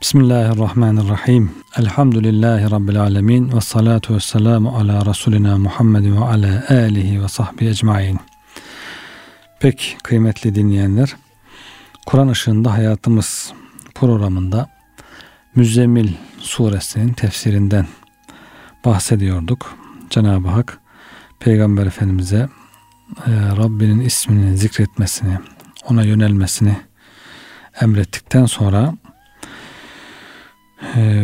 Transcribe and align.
Bismillahirrahmanirrahim. 0.00 1.50
Elhamdülillahi 1.78 2.70
Rabbil 2.70 3.00
alemin. 3.00 3.56
Ve 3.56 3.60
salatu 3.60 4.14
ve 4.14 4.20
selamu 4.20 4.76
ala 4.76 5.06
Resulina 5.06 5.58
Muhammed 5.58 6.04
ve 6.04 6.24
ala 6.24 6.64
alihi 6.68 7.22
ve 7.22 7.28
sahbihi 7.28 7.70
ecmain. 7.70 8.20
Pek 9.60 9.96
kıymetli 10.04 10.54
dinleyenler, 10.54 11.16
Kur'an 12.06 12.28
ışığında 12.28 12.72
hayatımız 12.72 13.52
programında 13.94 14.68
Müzzemmil 15.54 16.12
suresinin 16.38 17.12
tefsirinden 17.12 17.86
bahsediyorduk. 18.84 19.76
Cenab-ı 20.10 20.48
Hak 20.48 20.78
Peygamber 21.40 21.86
Efendimiz'e 21.86 22.48
e, 23.26 23.30
Rabbinin 23.32 24.00
ismini 24.00 24.56
zikretmesini, 24.56 25.38
ona 25.88 26.02
yönelmesini 26.02 26.76
emrettikten 27.80 28.46
sonra 28.46 28.94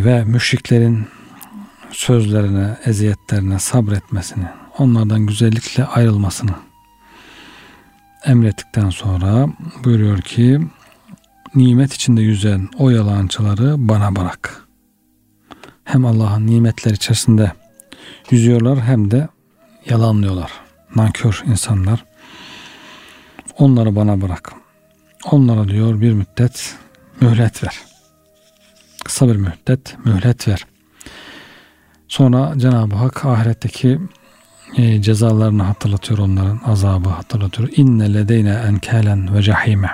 ve 0.05 0.25
müşriklerin 0.25 1.07
sözlerine, 1.91 2.77
eziyetlerine 2.85 3.59
sabretmesini, 3.59 4.47
onlardan 4.79 5.27
güzellikle 5.27 5.85
ayrılmasını 5.85 6.55
emrettikten 8.25 8.91
sonra 8.91 9.49
buyuruyor 9.85 10.21
ki 10.21 10.61
nimet 11.55 11.93
içinde 11.93 12.23
yüzen 12.23 12.69
o 12.79 12.91
yalancıları 12.91 13.75
bana 13.79 14.17
bırak. 14.17 14.65
Hem 15.85 16.07
Allah'ın 16.07 16.47
nimetleri 16.47 16.95
içerisinde 16.95 17.53
yüzüyorlar 18.31 18.81
hem 18.81 19.11
de 19.11 19.29
yalanlıyorlar. 19.87 20.53
Nankör 20.95 21.43
insanlar. 21.47 22.05
Onları 23.59 23.97
bana 23.97 24.21
bırak. 24.21 24.53
Onlara 25.31 25.69
diyor 25.69 26.01
bir 26.01 26.13
müddet 26.13 26.77
mühlet 27.21 27.65
ver. 27.65 27.94
Kısa 29.05 29.29
bir 29.29 29.37
müddet 29.37 29.97
mühlet 30.05 30.49
ver. 30.49 30.67
Sonra 32.09 32.53
Cenab-ı 32.57 32.95
Hak 32.95 33.25
ahiretteki 33.25 34.01
e, 34.77 35.03
cezalarını 35.03 35.63
hatırlatıyor 35.63 36.19
onların 36.19 36.61
azabı 36.67 37.09
hatırlatıyor. 37.09 37.69
İnne 37.77 38.15
ledeyne 38.15 38.51
enkelen 38.51 39.35
ve 39.35 39.43
cahime. 39.43 39.91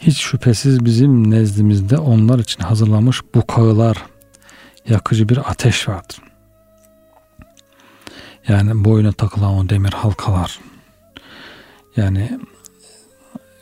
Hiç 0.00 0.20
şüphesiz 0.20 0.84
bizim 0.84 1.30
nezdimizde 1.30 1.98
onlar 1.98 2.38
için 2.38 2.62
hazırlanmış 2.62 3.20
bu 3.34 3.46
kağılar 3.46 3.96
yakıcı 4.88 5.28
bir 5.28 5.50
ateş 5.50 5.88
vardır. 5.88 6.18
Yani 8.48 8.84
boyuna 8.84 9.12
takılan 9.12 9.54
o 9.54 9.68
demir 9.68 9.92
halkalar. 9.92 10.58
Yani 11.96 12.40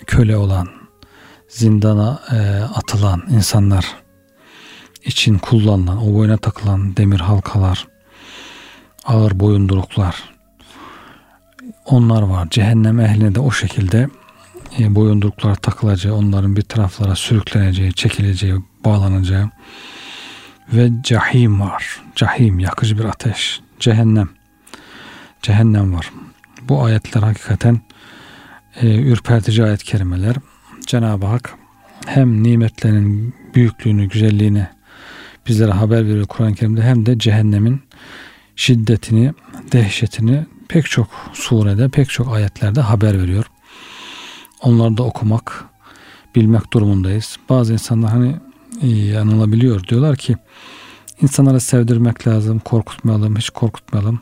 köle 0.06 0.36
olan, 0.36 0.68
zindana 1.48 2.20
e, 2.32 2.38
atılan 2.74 3.22
insanlar 3.30 3.99
için 5.04 5.38
kullanılan, 5.38 6.08
o 6.08 6.14
boyuna 6.14 6.36
takılan 6.36 6.96
demir 6.96 7.20
halkalar, 7.20 7.86
ağır 9.04 9.40
boyunduruklar, 9.40 10.22
onlar 11.84 12.22
var. 12.22 12.48
Cehennem 12.50 13.00
ehline 13.00 13.34
de 13.34 13.40
o 13.40 13.50
şekilde 13.50 14.08
e, 14.78 14.94
boyunduruklar 14.94 15.54
takılacağı, 15.54 16.14
onların 16.14 16.56
bir 16.56 16.62
taraflara 16.62 17.14
sürükleneceği, 17.14 17.92
çekileceği, 17.92 18.54
bağlanacağı 18.84 19.50
ve 20.72 20.90
cahim 21.02 21.60
var. 21.60 22.00
Cahim, 22.16 22.58
yakıcı 22.58 22.98
bir 22.98 23.04
ateş. 23.04 23.60
Cehennem. 23.80 24.28
Cehennem 25.42 25.94
var. 25.94 26.10
Bu 26.62 26.84
ayetler 26.84 27.22
hakikaten 27.22 27.80
e, 28.80 28.96
ürpertici 28.96 29.64
ayet 29.64 29.82
kerimeler. 29.82 30.36
Cenab-ı 30.86 31.26
Hak 31.26 31.54
hem 32.06 32.42
nimetlerin 32.42 33.34
büyüklüğünü, 33.54 34.08
güzelliğini 34.08 34.66
bizlere 35.50 35.70
haber 35.70 36.06
veriyor 36.06 36.26
Kur'an-ı 36.26 36.54
Kerim'de 36.54 36.82
hem 36.82 37.06
de 37.06 37.18
cehennemin 37.18 37.80
şiddetini, 38.56 39.32
dehşetini 39.72 40.46
pek 40.68 40.84
çok 40.86 41.06
surede, 41.32 41.88
pek 41.88 42.10
çok 42.10 42.34
ayetlerde 42.34 42.80
haber 42.80 43.22
veriyor. 43.22 43.44
Onları 44.62 44.96
da 44.96 45.02
okumak, 45.02 45.64
bilmek 46.34 46.72
durumundayız. 46.72 47.36
Bazı 47.48 47.72
insanlar 47.72 48.10
hani 48.10 48.36
yanılabiliyor. 48.82 49.86
Diyorlar 49.86 50.16
ki 50.16 50.36
insanları 51.22 51.60
sevdirmek 51.60 52.26
lazım, 52.26 52.58
korkutmayalım, 52.58 53.36
hiç 53.36 53.50
korkutmayalım. 53.50 54.20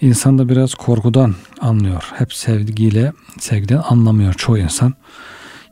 İnsan 0.00 0.38
da 0.38 0.48
biraz 0.48 0.74
korkudan 0.74 1.34
anlıyor. 1.60 2.10
Hep 2.14 2.32
sevgiyle, 2.32 3.12
sevgiden 3.38 3.82
anlamıyor 3.88 4.34
çoğu 4.34 4.58
insan. 4.58 4.94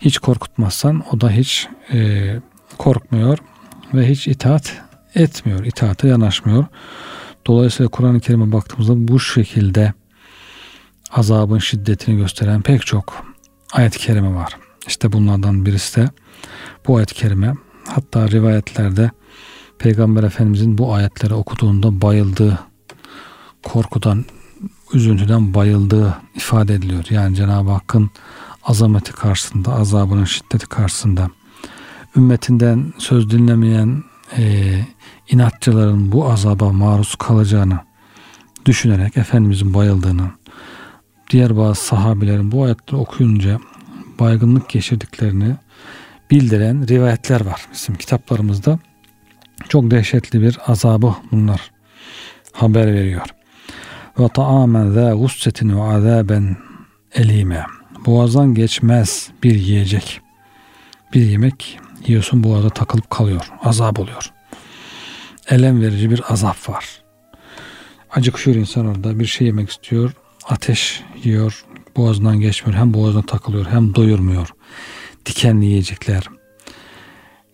Hiç 0.00 0.19
korkutmazsan 0.19 1.04
o 1.12 1.20
da 1.20 1.30
hiç 1.30 1.69
e, 1.92 2.41
korkmuyor 2.78 3.38
ve 3.95 4.09
hiç 4.09 4.28
itaat 4.28 4.83
etmiyor. 5.15 5.65
İtaate 5.65 6.09
yanaşmıyor. 6.09 6.65
Dolayısıyla 7.47 7.91
Kur'an-ı 7.91 8.21
Kerim'e 8.21 8.53
baktığımızda 8.53 9.09
bu 9.09 9.21
şekilde 9.21 9.93
azabın 11.11 11.59
şiddetini 11.59 12.17
gösteren 12.17 12.62
pek 12.62 12.87
çok 12.87 13.25
ayet-i 13.73 13.99
kerime 13.99 14.34
var. 14.34 14.56
İşte 14.87 15.12
bunlardan 15.12 15.67
birisi 15.67 16.01
de 16.01 16.11
bu 16.87 16.97
ayet-i 16.97 17.15
kerime. 17.15 17.55
Hatta 17.89 18.28
rivayetlerde 18.28 19.11
Peygamber 19.78 20.22
Efendimizin 20.22 20.78
bu 20.78 20.95
ayetleri 20.95 21.34
okuduğunda 21.34 22.03
bayıldığı, 22.03 22.59
korkudan, 23.62 24.25
üzüntüden 24.93 25.55
bayıldığı 25.55 26.19
ifade 26.34 26.75
ediliyor. 26.75 27.05
Yani 27.11 27.37
Cenab-ı 27.37 27.71
Hakk'ın 27.71 28.11
azameti 28.62 29.12
karşısında, 29.12 29.75
azabının 29.75 30.25
şiddeti 30.25 30.67
karşısında, 30.67 31.31
ümmetinden 32.16 32.93
söz 32.98 33.31
dinlemeyen 33.31 34.03
e, 34.38 34.75
inatçıların 35.31 36.12
bu 36.12 36.31
azaba 36.31 36.72
maruz 36.72 37.15
kalacağını 37.15 37.78
düşünerek 38.66 39.16
Efendimizin 39.16 39.75
bayıldığını, 39.75 40.31
diğer 41.31 41.56
bazı 41.56 41.84
sahabilerin 41.84 42.53
bu 42.53 42.65
ayetleri 42.65 43.00
okuyunca 43.00 43.60
baygınlık 44.21 44.69
geçirdiklerini 44.69 45.56
bildiren 46.31 46.88
rivayetler 46.88 47.47
var 47.47 47.66
bizim 47.72 47.94
kitaplarımızda. 47.94 48.78
Çok 49.69 49.91
dehşetli 49.91 50.42
bir 50.42 50.59
azabı 50.66 51.15
bunlar 51.32 51.71
haber 52.53 52.87
veriyor. 52.87 53.27
Ve 54.19 54.28
taamen 54.28 54.91
zâ 54.91 55.15
gussetin 55.15 55.77
ve 55.77 55.82
azâben 55.82 56.56
elime. 57.15 57.65
Boğazdan 58.06 58.54
geçmez 58.54 59.31
bir 59.42 59.54
yiyecek. 59.54 60.21
Bir 61.15 61.21
yemek 61.21 61.78
yiyorsun 62.06 62.44
boğaza 62.44 62.71
takılıp 62.71 63.11
kalıyor. 63.11 63.50
Azap 63.65 63.99
oluyor. 63.99 64.33
Elem 65.49 65.83
verici 65.83 66.11
bir 66.11 66.33
azap 66.33 66.69
var. 66.69 67.03
Acıkıyor 68.11 68.56
insan 68.56 68.87
orada 68.87 69.19
bir 69.19 69.27
şey 69.27 69.47
yemek 69.47 69.71
istiyor. 69.71 70.12
Ateş 70.49 71.03
yiyor. 71.25 71.65
Boğazından 71.97 72.41
geçmiyor. 72.41 72.78
Hem 72.81 72.94
boğazına 72.94 73.22
takılıyor 73.22 73.66
hem 73.66 73.94
doyurmuyor. 73.94 74.49
Dikenli 75.27 75.66
yiyecekler. 75.66 76.25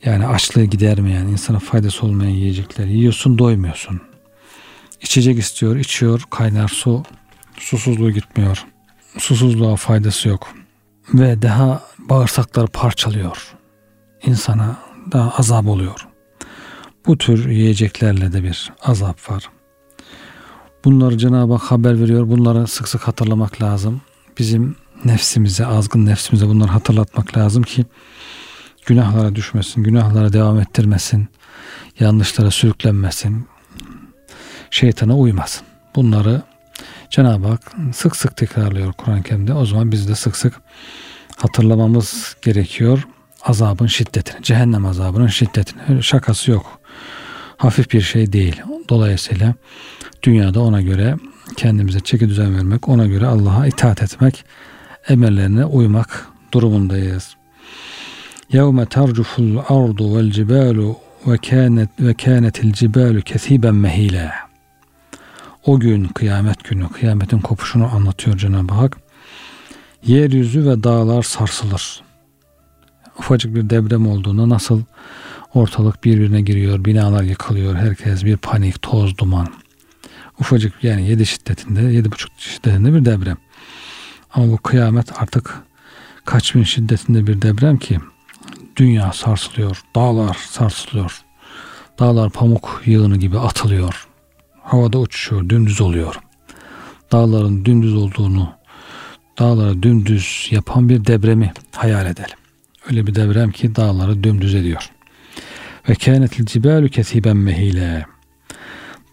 Yani 0.05 0.27
açlığı 0.27 0.65
gidermeyen, 0.65 1.27
insana 1.27 1.59
faydası 1.59 2.07
olmayan 2.07 2.31
yiyecekler. 2.31 2.85
Yiyorsun 2.87 3.39
doymuyorsun. 3.39 4.01
İçecek 5.01 5.39
istiyor, 5.39 5.77
içiyor, 5.77 6.23
kaynar 6.31 6.69
su. 6.69 7.03
Susuzluğu 7.59 8.11
gitmiyor. 8.11 8.65
Susuzluğa 9.19 9.77
faydası 9.77 10.29
yok. 10.29 10.49
Ve 11.15 11.43
daha 11.43 11.83
bağırsakları 11.99 12.67
parçalıyor 12.67 13.56
insana 14.27 14.77
da 15.13 15.33
azap 15.39 15.67
oluyor. 15.67 16.07
Bu 17.07 17.19
tür 17.19 17.49
yiyeceklerle 17.49 18.33
de 18.33 18.43
bir 18.43 18.73
azap 18.83 19.31
var. 19.31 19.51
Bunları 20.85 21.19
Cenab-ı 21.19 21.53
Hak 21.53 21.63
haber 21.63 22.01
veriyor. 22.01 22.29
Bunları 22.29 22.67
sık 22.67 22.89
sık 22.89 23.09
hatırlamak 23.09 23.63
lazım. 23.63 24.01
Bizim 24.39 24.77
nefsimize, 25.05 25.67
azgın 25.67 26.07
nefsimize 26.07 26.47
bunları 26.47 26.71
hatırlatmak 26.71 27.37
lazım 27.37 27.63
ki 27.63 27.85
günahlara 28.87 29.35
düşmesin, 29.35 29.83
günahlara 29.83 30.33
devam 30.33 30.61
ettirmesin, 30.61 31.29
yanlışlara 32.01 32.51
sürüklenmesin, 32.51 33.47
şeytana 34.71 35.17
uymasın. 35.17 35.67
Bunları 35.95 36.43
Cenab-ı 37.11 37.49
Hak 37.49 37.75
sık 37.95 38.17
sık 38.17 38.37
tekrarlıyor 38.37 38.93
Kur'an-ı 38.93 39.23
Kerim'de. 39.23 39.55
O 39.55 39.67
zaman 39.67 39.93
biz 39.93 40.09
de 40.09 40.15
sık 40.15 40.37
sık 40.37 40.61
hatırlamamız 41.37 42.37
gerekiyor 42.43 43.03
azabın 43.47 43.87
şiddetini, 43.87 44.43
cehennem 44.43 44.87
azabının 44.87 45.27
şiddetini. 45.27 46.03
Şakası 46.03 46.51
yok. 46.51 46.81
Hafif 47.57 47.93
bir 47.93 48.01
şey 48.01 48.33
değil. 48.33 48.63
Dolayısıyla 48.89 49.55
dünyada 50.23 50.61
ona 50.61 50.81
göre 50.81 51.17
kendimize 51.57 52.01
çeki 52.01 52.29
düzen 52.29 52.57
vermek, 52.57 52.89
ona 52.89 53.07
göre 53.07 53.27
Allah'a 53.27 53.67
itaat 53.67 54.03
etmek, 54.03 54.45
emellerine 55.09 55.65
uymak 55.65 56.27
durumundayız. 56.53 57.37
Yevme 58.53 58.87
tercuful 58.87 59.59
ardu 59.69 60.17
vel 60.17 60.31
cibalu 60.31 60.97
ve 61.27 61.39
kânet 61.39 61.91
ve 62.01 62.15
kânetil 62.15 62.73
cibalu 62.73 63.21
kesiben 63.21 63.75
mehile. 63.75 64.31
O 65.67 65.81
gün 65.81 66.05
kıyamet 66.05 66.65
günü, 66.65 66.89
kıyametin 66.89 67.39
kopuşunu 67.39 67.95
anlatıyor 67.95 68.37
Cenab-ı 68.37 68.75
Hak. 68.75 68.97
Yeryüzü 70.07 70.67
ve 70.67 70.85
dağlar 70.85 71.23
sarsılır 71.23 72.06
ufacık 73.19 73.55
bir 73.55 73.71
deprem 73.71 74.07
olduğunda 74.07 74.49
nasıl 74.49 74.83
Ortalık 75.57 76.05
birbirine 76.05 76.41
giriyor, 76.41 76.85
binalar 76.85 77.23
yıkılıyor, 77.23 77.75
herkes 77.75 78.25
bir 78.25 78.37
panik, 78.37 78.83
toz, 78.83 79.19
duman. 79.19 79.49
Ufacık 80.41 80.85
yani 80.85 81.09
7 81.09 81.27
şiddetinde, 81.27 81.81
7,5 81.81 82.29
şiddetinde 82.39 82.95
bir 82.95 83.05
deprem. 83.05 83.37
Ama 84.35 84.53
bu 84.53 84.59
kıyamet 84.59 85.23
artık 85.23 85.63
kaç 86.25 86.55
bin 86.55 86.63
şiddetinde 86.63 87.27
bir 87.27 87.43
deprem 87.43 87.79
ki 87.79 87.99
dünya 88.77 89.13
sarsılıyor, 89.13 89.83
dağlar 89.95 90.37
sarsılıyor. 90.51 91.23
Dağlar 91.99 92.31
pamuk 92.31 92.83
yığını 92.85 93.17
gibi 93.17 93.39
atılıyor. 93.39 94.07
Havada 94.63 94.99
uçuşuyor, 94.99 95.49
dümdüz 95.49 95.81
oluyor. 95.81 96.21
Dağların 97.13 97.65
dümdüz 97.65 97.95
olduğunu, 97.95 98.53
dağları 99.39 99.83
dümdüz 99.83 100.49
yapan 100.51 100.89
bir 100.89 101.05
depremi 101.05 101.53
hayal 101.77 102.07
edelim. 102.07 102.46
Öyle 102.91 103.07
bir 103.07 103.15
deprem 103.15 103.51
ki 103.51 103.77
dağları 103.77 104.25
dümdüz 104.25 104.55
ediyor. 104.55 104.91
Ve 105.89 105.95
kânetil 105.95 106.47
cibalu 106.47 106.89
kesiben 106.89 107.37
mehile. 107.37 108.07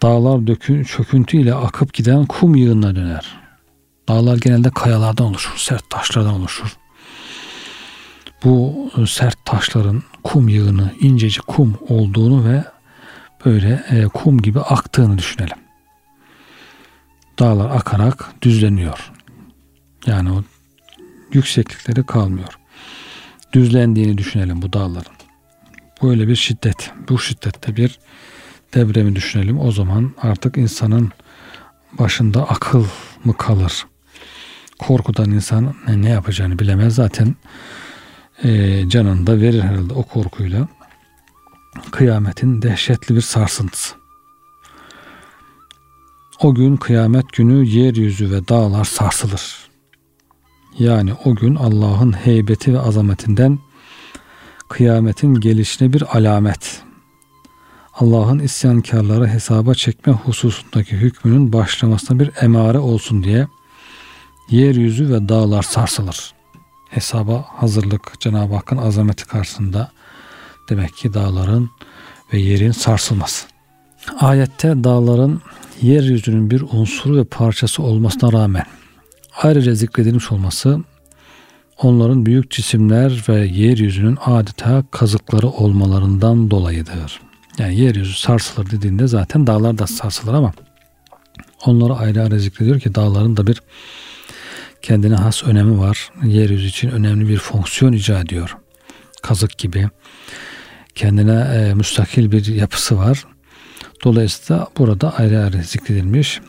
Dağlar 0.01 0.47
dökün, 0.47 0.83
çöküntüyle 0.83 1.53
akıp 1.53 1.93
giden 1.93 2.25
kum 2.25 2.55
yığınına 2.55 2.95
döner. 2.95 3.39
Dağlar 4.07 4.37
genelde 4.37 4.69
kayalardan 4.69 5.25
oluşur, 5.27 5.57
sert 5.57 5.89
taşlardan 5.89 6.33
oluşur. 6.33 6.77
Bu 8.43 8.89
sert 9.07 9.45
taşların 9.45 10.03
kum 10.23 10.49
yığını, 10.49 10.91
incecik 10.99 11.47
kum 11.47 11.77
olduğunu 11.89 12.45
ve 12.49 12.63
böyle 13.45 13.83
e, 13.89 14.03
kum 14.03 14.41
gibi 14.41 14.59
aktığını 14.59 15.17
düşünelim. 15.17 15.57
Dağlar 17.39 17.69
akarak 17.69 18.31
düzleniyor. 18.41 19.11
Yani 20.05 20.31
o 20.31 20.43
yükseklikleri 21.33 22.05
kalmıyor. 22.05 22.59
Düzlendiğini 23.53 24.17
düşünelim 24.17 24.61
bu 24.61 24.73
dağların. 24.73 25.13
Böyle 26.03 26.27
bir 26.27 26.35
şiddet, 26.35 26.91
bu 27.09 27.19
şiddette 27.19 27.75
bir 27.75 27.99
depremi 28.73 29.15
düşünelim. 29.15 29.59
O 29.59 29.71
zaman 29.71 30.11
artık 30.21 30.57
insanın 30.57 31.11
başında 31.99 32.49
akıl 32.49 32.85
mı 33.23 33.37
kalır? 33.37 33.85
Korkudan 34.79 35.31
insan 35.31 35.75
ne 35.87 36.09
yapacağını 36.09 36.59
bilemez. 36.59 36.95
Zaten 36.95 37.35
e, 38.43 38.83
canını 38.89 39.27
da 39.27 39.41
verir 39.41 39.61
herhalde 39.61 39.93
o 39.93 40.03
korkuyla. 40.03 40.67
Kıyametin 41.91 42.61
dehşetli 42.61 43.15
bir 43.15 43.21
sarsıntısı. 43.21 43.95
O 46.39 46.55
gün 46.55 46.77
kıyamet 46.77 47.33
günü 47.33 47.65
yeryüzü 47.65 48.31
ve 48.31 48.47
dağlar 48.47 48.85
sarsılır. 48.85 49.72
Yani 50.79 51.13
o 51.25 51.35
gün 51.35 51.55
Allah'ın 51.55 52.11
heybeti 52.11 52.73
ve 52.73 52.79
azametinden 52.79 53.59
kıyametin 54.69 55.35
gelişine 55.35 55.93
bir 55.93 56.17
alamet. 56.17 56.81
Allah'ın 57.93 58.39
isyankarları 58.39 59.27
hesaba 59.27 59.73
çekme 59.73 60.13
hususundaki 60.13 60.97
hükmünün 60.97 61.53
başlamasına 61.53 62.19
bir 62.19 62.31
emare 62.41 62.79
olsun 62.79 63.23
diye 63.23 63.47
yeryüzü 64.49 65.09
ve 65.09 65.29
dağlar 65.29 65.63
sarsılır. 65.63 66.33
Hesaba 66.89 67.45
hazırlık 67.47 68.19
Cenab-ı 68.19 68.55
Hakk'ın 68.55 68.77
azameti 68.77 69.27
karşısında 69.27 69.91
demek 70.69 70.95
ki 70.95 71.13
dağların 71.13 71.69
ve 72.33 72.39
yerin 72.39 72.71
sarsılması. 72.71 73.47
Ayette 74.19 74.83
dağların 74.83 75.41
yeryüzünün 75.81 76.51
bir 76.51 76.61
unsuru 76.71 77.17
ve 77.17 77.23
parçası 77.23 77.83
olmasına 77.83 78.31
rağmen 78.31 78.65
ayrıca 79.41 79.73
zikredilmiş 79.73 80.31
olması 80.31 80.79
onların 81.77 82.25
büyük 82.25 82.51
cisimler 82.51 83.23
ve 83.29 83.39
yeryüzünün 83.39 84.17
adeta 84.25 84.83
kazıkları 84.91 85.47
olmalarından 85.47 86.51
dolayıdır. 86.51 87.21
Yani 87.57 87.79
yeryüzü 87.79 88.13
sarsılır 88.13 88.71
dediğinde 88.71 89.07
zaten 89.07 89.47
dağlar 89.47 89.77
da 89.77 89.87
sarsılır 89.87 90.33
ama 90.33 90.53
onları 91.65 91.93
ayrı 91.93 92.21
ayrı 92.21 92.39
zikrediyor 92.39 92.79
ki 92.79 92.95
dağların 92.95 93.37
da 93.37 93.47
bir 93.47 93.61
kendine 94.81 95.15
has 95.15 95.43
önemi 95.43 95.79
var. 95.79 96.11
Yeryüzü 96.23 96.67
için 96.67 96.89
önemli 96.89 97.29
bir 97.29 97.37
fonksiyon 97.37 97.93
icra 97.93 98.19
ediyor. 98.19 98.57
Kazık 99.21 99.57
gibi 99.57 99.89
kendine 100.95 101.39
e, 101.41 101.73
müstakil 101.73 102.31
bir 102.31 102.45
yapısı 102.45 102.97
var. 102.97 103.25
Dolayısıyla 104.03 104.67
burada 104.77 105.17
ayrı 105.17 105.43
ayrı 105.43 105.63
zikredilmiş. 105.63 106.41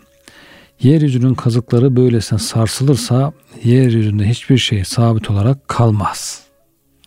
Yeryüzünün 0.85 1.35
kazıkları 1.35 1.97
böylesine 1.97 2.39
sarsılırsa 2.39 3.33
yeryüzünde 3.65 4.29
hiçbir 4.29 4.59
şey 4.59 4.85
sabit 4.85 5.31
olarak 5.31 5.69
kalmaz. 5.69 6.43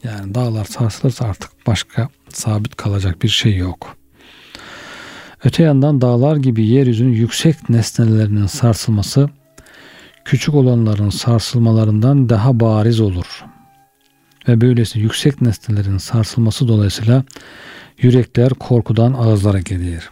Yani 0.04 0.36
dağlar 0.36 0.66
sarsılırsa 0.66 1.26
artık 1.26 1.68
başka 1.68 2.10
sabit 2.30 2.76
kalacak 2.76 3.24
bir 3.24 3.28
şey 3.28 3.56
yok. 3.56 3.98
Öte 5.44 5.64
yandan 5.64 6.02
dağlar 6.02 6.36
gibi 6.36 6.68
yeryüzünün 6.68 7.14
yüksek 7.14 7.70
nesnelerinin 7.70 8.46
sarsılması 8.46 9.30
küçük 10.26 10.56
olanların 10.56 11.10
sarsılmalarından 11.10 12.30
daha 12.30 12.60
bariz 12.60 13.00
olur. 13.00 13.46
Ve 14.48 14.62
böylesi 14.62 15.00
yüksek 15.00 15.42
nesnelerin 15.42 15.98
sarsılması 15.98 16.68
dolayısıyla 16.68 17.24
yürekler 17.98 18.50
korkudan 18.50 19.14
ağızlara 19.14 19.60
gelir. 19.60 20.10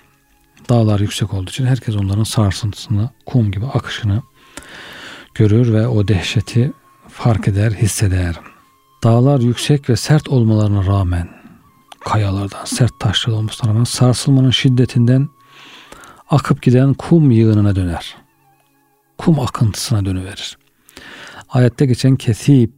Dağlar 0.70 1.00
yüksek 1.00 1.34
olduğu 1.34 1.50
için 1.50 1.66
herkes 1.66 1.96
onların 1.96 2.24
sarsıntısını, 2.24 3.10
kum 3.26 3.52
gibi 3.52 3.66
akışını 3.66 4.22
görür 5.36 5.74
ve 5.74 5.88
o 5.88 6.08
dehşeti 6.08 6.74
fark 7.10 7.48
eder, 7.48 7.72
hisseder. 7.72 8.36
Dağlar 9.04 9.40
yüksek 9.40 9.90
ve 9.90 9.96
sert 9.96 10.28
olmalarına 10.28 10.86
rağmen 10.86 11.30
kayalardan, 12.00 12.66
sert 12.66 13.00
taşlar 13.00 13.34
olmasına 13.34 13.70
rağmen 13.70 13.84
sarsılmanın 13.84 14.52
şiddetinden 14.52 15.30
akıp 16.30 16.62
giden 16.62 16.94
kum 16.94 17.32
yığınına 17.32 17.76
döner. 17.76 18.16
Kum 19.18 19.40
akıntısına 19.40 20.06
dönüverir. 20.06 20.58
Ayette 21.50 21.86
geçen 21.86 22.16
kesip 22.16 22.72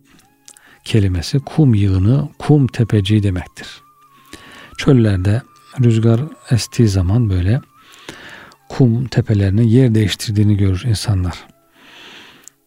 kelimesi 0.84 1.40
kum 1.40 1.74
yığını, 1.74 2.30
kum 2.40 2.68
tepeciği 2.68 3.24
demektir. 3.24 3.68
Çöllerde 4.78 5.42
rüzgar 5.84 6.22
estiği 6.52 6.88
zaman 6.88 7.30
böyle 7.30 7.62
kum 8.70 9.08
tepelerinin 9.08 9.68
yer 9.68 9.96
değiştirdiğini 9.96 10.58
görür 10.58 10.84
insanlar. 10.88 11.48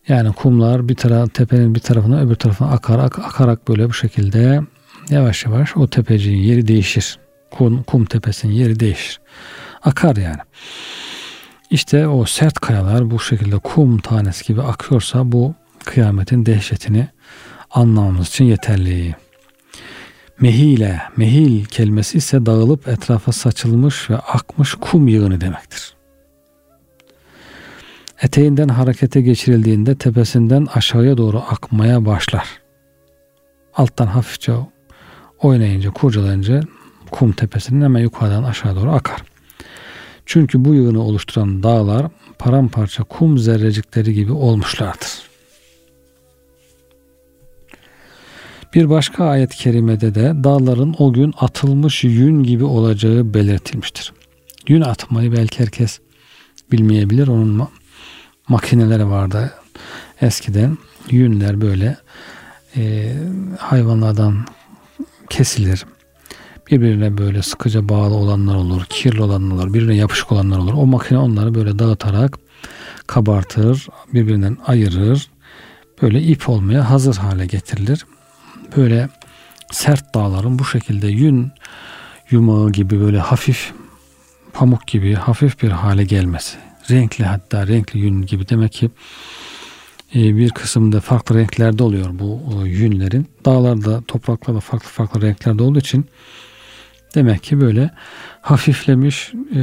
Yani 0.08 0.32
kumlar 0.32 0.88
bir 0.88 0.94
taraf 0.94 1.35
tepenin 1.35 1.75
bir 1.75 1.81
tarafına 1.81 2.20
öbür 2.20 2.35
tarafına 2.35 2.70
akarak 2.70 3.19
akarak 3.19 3.69
böyle 3.69 3.88
bu 3.88 3.93
şekilde 3.93 4.61
yavaş 5.11 5.44
yavaş 5.44 5.76
o 5.76 5.88
tepeciğin 5.88 6.38
yeri 6.38 6.69
değişir. 6.69 7.19
Kum, 7.50 7.82
kum 7.82 8.05
tepesinin 8.05 8.53
yeri 8.53 8.81
değişir. 8.81 9.20
Akar 9.82 10.17
yani. 10.17 10.41
İşte 11.70 12.08
o 12.08 12.25
sert 12.25 12.60
kayalar 12.60 13.10
bu 13.10 13.20
şekilde 13.20 13.58
kum 13.58 13.98
tanesi 13.98 14.46
gibi 14.46 14.63
akıyorsa 14.63 15.32
bu 15.32 15.55
kıyametin 15.84 16.46
dehşetini 16.46 17.08
anlamamız 17.70 18.29
için 18.29 18.44
yeterli. 18.44 19.15
Mehile, 20.41 21.03
mehil 21.17 21.65
kelimesi 21.65 22.19
ise 22.19 22.47
dağılıp 22.47 22.89
etrafa 22.89 23.32
saçılmış 23.32 24.11
ve 24.11 24.17
akmış 24.17 24.75
kum 24.75 25.09
yığını 25.09 25.41
demektir. 25.41 25.94
Eteğinden 28.23 28.69
harekete 28.69 29.20
geçirildiğinde 29.20 29.94
tepesinden 29.94 30.67
aşağıya 30.75 31.19
doğru 31.19 31.39
akmaya 31.39 32.06
başlar. 32.06 32.49
Alttan 33.75 34.06
hafifçe 34.06 34.53
oynayınca, 35.39 35.91
kurcalayınca 35.91 36.61
kum 37.11 37.32
tepesinin 37.32 37.82
hemen 37.82 38.01
yukarıdan 38.01 38.43
aşağı 38.44 38.77
doğru 38.77 38.91
akar. 38.91 39.23
Çünkü 40.27 40.65
bu 40.65 40.75
yığını 40.75 41.03
oluşturan 41.03 41.63
dağlar 41.63 42.06
paramparça 42.39 43.05
kum 43.05 43.39
zerrecikleri 43.39 44.15
gibi 44.15 44.32
olmuşlardır. 44.32 45.30
Bir 48.74 48.91
başka 48.91 49.24
ayet-i 49.24 49.56
kerimede 49.56 50.15
de 50.15 50.32
dağların 50.44 50.94
o 50.98 51.12
gün 51.12 51.34
atılmış 51.41 52.05
yün 52.05 52.43
gibi 52.43 52.65
olacağı 52.65 53.34
belirtilmiştir. 53.34 54.12
Yün 54.69 54.81
atmayı 54.81 55.32
belki 55.32 55.60
herkes 55.60 56.00
bilmeyebilir. 56.72 57.29
Onun 57.29 57.69
makineleri 58.48 59.08
vardı 59.08 59.53
eskiden. 60.20 60.79
Yünler 61.10 61.60
böyle 61.60 61.96
e, 62.77 63.12
hayvanlardan 63.58 64.46
kesilir. 65.31 65.86
Birbirine 66.70 67.19
böyle 67.19 67.43
sıkıca 67.43 67.89
bağlı 67.89 68.15
olanlar 68.15 68.55
olur, 68.55 68.84
kirli 68.89 69.22
olanlar 69.22 69.55
olur, 69.55 69.74
birbirine 69.74 69.96
yapışık 69.96 70.32
olanlar 70.32 70.58
olur. 70.58 70.74
O 70.74 70.86
makine 70.86 71.19
onları 71.19 71.55
böyle 71.55 71.79
dağıtarak 71.79 72.39
kabartır, 73.06 73.86
birbirinden 74.15 74.56
ayırır. 74.67 75.31
Böyle 76.03 76.22
ip 76.22 76.48
olmaya 76.48 76.91
hazır 76.91 77.17
hale 77.17 77.46
getirilir 77.46 78.05
böyle 78.77 79.08
sert 79.70 80.15
dağların 80.15 80.58
bu 80.58 80.65
şekilde 80.65 81.08
yün 81.08 81.53
yumağı 82.31 82.72
gibi 82.72 83.00
böyle 83.00 83.19
hafif 83.19 83.72
pamuk 84.53 84.86
gibi 84.86 85.15
hafif 85.15 85.62
bir 85.62 85.70
hale 85.70 86.05
gelmesi. 86.05 86.56
Renkli 86.91 87.24
hatta 87.24 87.67
renkli 87.67 88.00
yün 88.00 88.22
gibi 88.22 88.48
demek 88.48 88.72
ki 88.72 88.91
e, 90.15 90.36
bir 90.36 90.50
kısımda 90.50 91.00
farklı 91.00 91.39
renklerde 91.39 91.82
oluyor 91.82 92.10
bu 92.12 92.41
yünlerin. 92.67 93.27
Dağlarda, 93.44 94.03
topraklarda 94.08 94.60
farklı 94.60 94.89
farklı 94.89 95.22
renklerde 95.22 95.62
olduğu 95.62 95.79
için 95.79 96.06
Demek 97.15 97.43
ki 97.43 97.60
böyle 97.60 97.91
hafiflemiş, 98.41 99.32
e, 99.55 99.60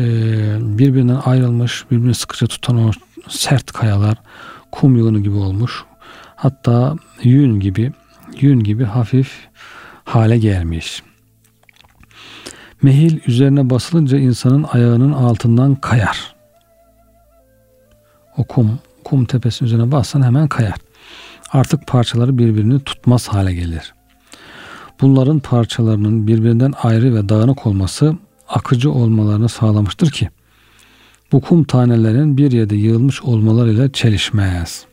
birbirinden 0.61 1.21
ayrılmış, 1.25 1.85
birbirini 1.91 2.15
sıkıca 2.15 2.47
tutan 2.47 2.77
o 2.77 2.91
sert 3.27 3.71
kayalar 3.71 4.17
kum 4.71 4.95
yığını 4.95 5.19
gibi 5.19 5.35
olmuş. 5.35 5.83
Hatta 6.35 6.95
yün 7.23 7.59
gibi, 7.59 7.91
yün 8.43 8.59
gibi 8.59 8.83
hafif 8.83 9.47
hale 10.03 10.37
gelmiş. 10.37 11.03
Mehil 12.81 13.19
üzerine 13.27 13.69
basılınca 13.69 14.17
insanın 14.17 14.63
ayağının 14.63 15.13
altından 15.13 15.75
kayar. 15.75 16.35
O 18.37 18.43
kum, 18.43 18.79
kum 19.03 19.25
tepesinin 19.25 19.67
üzerine 19.67 19.91
bassan 19.91 20.21
hemen 20.21 20.47
kayar. 20.47 20.75
Artık 21.51 21.87
parçaları 21.87 22.37
birbirini 22.37 22.79
tutmaz 22.79 23.27
hale 23.27 23.53
gelir. 23.53 23.93
Bunların 25.01 25.39
parçalarının 25.39 26.27
birbirinden 26.27 26.73
ayrı 26.83 27.15
ve 27.15 27.29
dağınık 27.29 27.67
olması 27.67 28.15
akıcı 28.49 28.91
olmalarını 28.91 29.49
sağlamıştır 29.49 30.11
ki 30.11 30.29
bu 31.31 31.41
kum 31.41 31.63
tanelerinin 31.63 32.37
bir 32.37 32.51
yerde 32.51 32.75
yığılmış 32.75 33.21
olmalarıyla 33.21 33.91
çelişmez. 33.91 34.85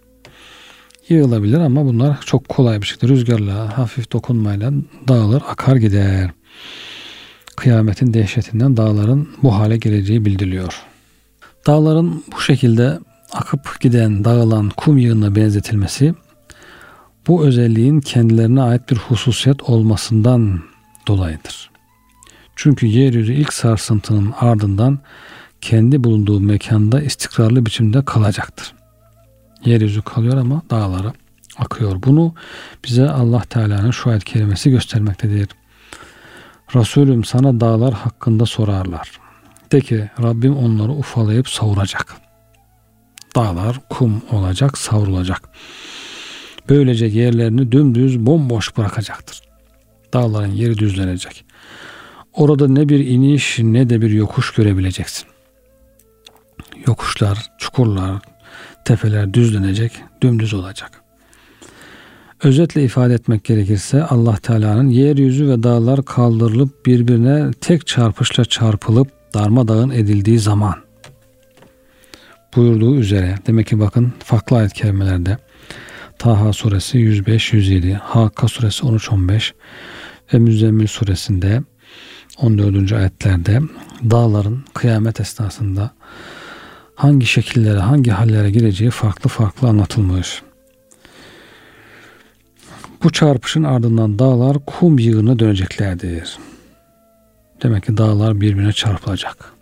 Yığılabilir 1.08 1.58
ama 1.58 1.84
bunlar 1.84 2.20
çok 2.20 2.48
kolay 2.48 2.82
bir 2.82 2.86
şekilde 2.86 3.12
rüzgarla, 3.12 3.78
hafif 3.78 4.12
dokunmayla 4.12 4.72
dağılır, 5.08 5.42
akar 5.48 5.76
gider. 5.76 6.30
Kıyametin 7.56 8.14
dehşetinden 8.14 8.76
dağların 8.76 9.28
bu 9.42 9.54
hale 9.54 9.76
geleceği 9.76 10.24
bildiriliyor. 10.24 10.82
Dağların 11.66 12.24
bu 12.32 12.40
şekilde 12.40 12.98
akıp 13.32 13.80
giden, 13.80 14.24
dağılan 14.24 14.70
kum 14.76 14.98
yığınına 14.98 15.34
benzetilmesi 15.34 16.14
bu 17.26 17.46
özelliğin 17.46 18.00
kendilerine 18.00 18.62
ait 18.62 18.90
bir 18.90 18.96
hususiyet 18.96 19.62
olmasından 19.62 20.60
dolayıdır. 21.08 21.70
Çünkü 22.56 22.86
yeryüzü 22.86 23.32
ilk 23.32 23.52
sarsıntının 23.52 24.34
ardından 24.40 24.98
kendi 25.60 26.04
bulunduğu 26.04 26.40
mekanda 26.40 27.02
istikrarlı 27.02 27.66
biçimde 27.66 28.04
kalacaktır. 28.04 28.74
Yeryüzü 29.64 30.02
kalıyor 30.02 30.36
ama 30.36 30.62
dağlara 30.70 31.12
akıyor. 31.58 32.02
Bunu 32.02 32.34
bize 32.84 33.10
Allah 33.10 33.40
Teala'nın 33.40 33.90
şu 33.90 34.10
ayet 34.10 34.24
kelimesi 34.24 34.70
göstermektedir. 34.70 35.48
Resulüm 36.74 37.24
sana 37.24 37.60
dağlar 37.60 37.94
hakkında 37.94 38.46
sorarlar. 38.46 39.10
De 39.72 39.80
ki 39.80 40.10
Rabbim 40.22 40.56
onları 40.56 40.92
ufalayıp 40.92 41.48
savuracak. 41.48 42.16
Dağlar 43.36 43.80
kum 43.90 44.22
olacak, 44.30 44.78
savrulacak. 44.78 45.48
Böylece 46.68 47.06
yerlerini 47.06 47.72
dümdüz 47.72 48.18
bomboş 48.18 48.76
bırakacaktır. 48.76 49.42
Dağların 50.12 50.52
yeri 50.52 50.78
düzlenecek. 50.78 51.44
Orada 52.32 52.68
ne 52.68 52.88
bir 52.88 53.06
iniş 53.06 53.58
ne 53.58 53.90
de 53.90 54.00
bir 54.00 54.10
yokuş 54.10 54.52
görebileceksin. 54.52 55.26
Yokuşlar, 56.86 57.38
çukurlar, 57.58 58.22
tepeler 58.84 59.34
düzlenecek, 59.34 59.92
dümdüz 60.22 60.54
olacak. 60.54 60.90
Özetle 62.42 62.84
ifade 62.84 63.14
etmek 63.14 63.44
gerekirse 63.44 64.04
Allah 64.04 64.36
Teala'nın 64.36 64.88
yeryüzü 64.88 65.48
ve 65.48 65.62
dağlar 65.62 66.04
kaldırılıp 66.04 66.86
birbirine 66.86 67.50
tek 67.60 67.86
çarpışla 67.86 68.44
çarpılıp 68.44 69.08
darmadağın 69.34 69.90
edildiği 69.90 70.38
zaman 70.38 70.74
buyurduğu 72.56 72.96
üzere 72.96 73.34
demek 73.46 73.66
ki 73.66 73.80
bakın 73.80 74.12
farklı 74.24 74.56
ayet 74.56 74.72
kelimelerde 74.72 75.38
Taha 76.18 76.52
suresi 76.52 76.98
105-107, 76.98 77.94
Hakka 77.94 78.48
suresi 78.48 78.82
13-15 78.82 79.52
ve 80.34 80.38
Müzzemmil 80.38 80.86
suresinde 80.86 81.62
14. 82.38 82.92
ayetlerde 82.92 83.60
dağların 84.10 84.64
kıyamet 84.74 85.20
esnasında 85.20 85.90
hangi 86.94 87.26
şekillere, 87.26 87.78
hangi 87.78 88.10
hallere 88.10 88.50
gireceği 88.50 88.90
farklı 88.90 89.30
farklı 89.30 89.68
anlatılmış. 89.68 90.42
Bu 93.02 93.12
çarpışın 93.12 93.62
ardından 93.62 94.18
dağlar 94.18 94.56
kum 94.66 94.98
yığına 94.98 95.38
döneceklerdir. 95.38 96.38
Demek 97.62 97.84
ki 97.84 97.96
dağlar 97.96 98.40
birbirine 98.40 98.72
çarpılacak. 98.72 99.52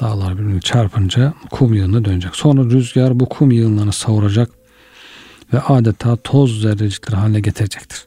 Dağlar 0.00 0.38
birbirine 0.38 0.60
çarpınca 0.60 1.34
kum 1.50 1.74
yığına 1.74 2.04
dönecek. 2.04 2.36
Sonra 2.36 2.64
rüzgar 2.64 3.20
bu 3.20 3.28
kum 3.28 3.50
yığınlarını 3.50 3.92
savuracak 3.92 4.50
ve 5.52 5.60
adeta 5.60 6.16
toz 6.16 6.60
zerrecikleri 6.60 7.16
haline 7.16 7.40
getirecektir. 7.40 8.06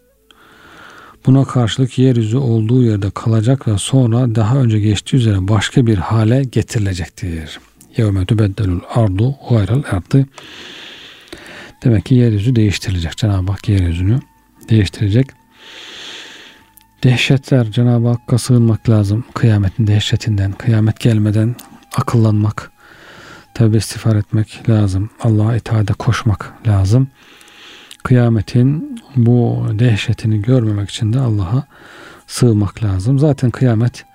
Buna 1.26 1.46
karşılık 1.46 1.98
yeryüzü 1.98 2.38
olduğu 2.38 2.84
yerde 2.84 3.10
kalacak 3.10 3.68
ve 3.68 3.78
sonra 3.78 4.36
daha 4.36 4.58
önce 4.58 4.80
geçtiği 4.80 5.16
üzere 5.16 5.48
başka 5.48 5.88
bir 5.88 5.98
hale 5.98 6.44
getirilecektir. 6.44 7.60
Yevme 7.98 8.26
tübeddelul 8.26 8.80
ardu 8.96 9.36
gayral 9.50 9.84
ardı. 9.92 10.26
Demek 11.84 12.06
ki 12.06 12.16
yeryüzü 12.16 12.56
değiştirilecek. 12.56 13.18
Cenab-ı 13.18 13.52
Hak 13.52 13.70
yeryüzünü 13.70 14.20
değiştirecek. 14.70 15.28
Dehşetler 17.04 17.72
Cenab-ı 17.72 18.08
Hakk'a 18.08 18.38
sığınmak 18.38 18.90
lazım. 18.90 19.26
Kıyametin 19.34 19.88
dehşetinden, 19.88 20.52
kıyamet 20.52 21.00
gelmeden 21.00 21.56
akıllanmak, 21.96 22.72
tövbe 23.54 23.78
istiğfar 23.78 24.16
etmek 24.16 24.70
lazım. 24.70 25.10
Allah'a 25.20 25.56
itaate 25.56 25.94
koşmak 25.94 26.54
lazım. 26.68 27.08
Kıyametin 28.04 29.02
bu 29.16 29.66
dehşetini 29.72 30.42
görmemek 30.42 30.90
için 30.90 31.14
de 31.14 31.20
Allah'a 31.20 31.64
sığmak 32.28 32.84
lazım. 32.84 33.20
Zaten 33.20 33.52
kıyamet 33.52 34.06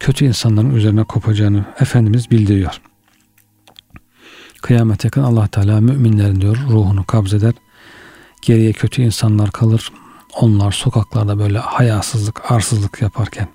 kötü 0.00 0.24
insanların 0.24 0.74
üzerine 0.74 1.04
kopacağını 1.04 1.64
Efendimiz 1.80 2.30
bildiriyor. 2.30 2.80
Kıyamet 4.62 5.04
yakın 5.04 5.22
Allah 5.22 5.46
Teala 5.46 5.80
müminlerin 5.80 6.40
diyor 6.40 6.56
ruhunu 6.56 7.04
kabzeder. 7.04 7.52
Geriye 8.42 8.72
kötü 8.72 9.02
insanlar 9.02 9.50
kalır. 9.50 9.92
Onlar 10.40 10.72
sokaklarda 10.72 11.38
böyle 11.38 11.58
hayasızlık, 11.58 12.50
arsızlık 12.50 13.02
yaparken 13.02 13.48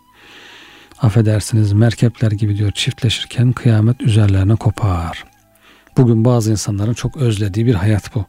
affedersiniz 1.02 1.74
merkepler 1.74 2.32
gibi 2.32 2.58
diyor 2.58 2.72
çiftleşirken 2.72 3.52
kıyamet 3.52 4.02
üzerlerine 4.02 4.56
kopar. 4.56 5.26
Bugün 5.98 6.26
bazı 6.26 6.52
insanların 6.52 6.94
çok 6.94 7.18
özlediği 7.18 7.66
bir 7.66 7.74
hayat 7.74 8.16
bu. 8.16 8.26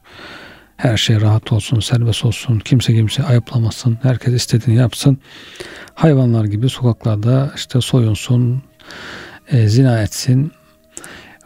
Her 0.77 0.97
şey 0.97 1.21
rahat 1.21 1.51
olsun, 1.51 1.79
serbest 1.79 2.25
olsun, 2.25 2.59
kimse 2.59 2.93
kimse 2.93 3.23
ayıplamasın, 3.23 3.99
herkes 4.01 4.33
istediğini 4.33 4.79
yapsın. 4.79 5.17
Hayvanlar 5.93 6.45
gibi 6.45 6.69
sokaklarda 6.69 7.51
işte 7.55 7.81
soyunsun, 7.81 8.63
e, 9.51 9.67
zina 9.67 10.01
etsin, 10.01 10.51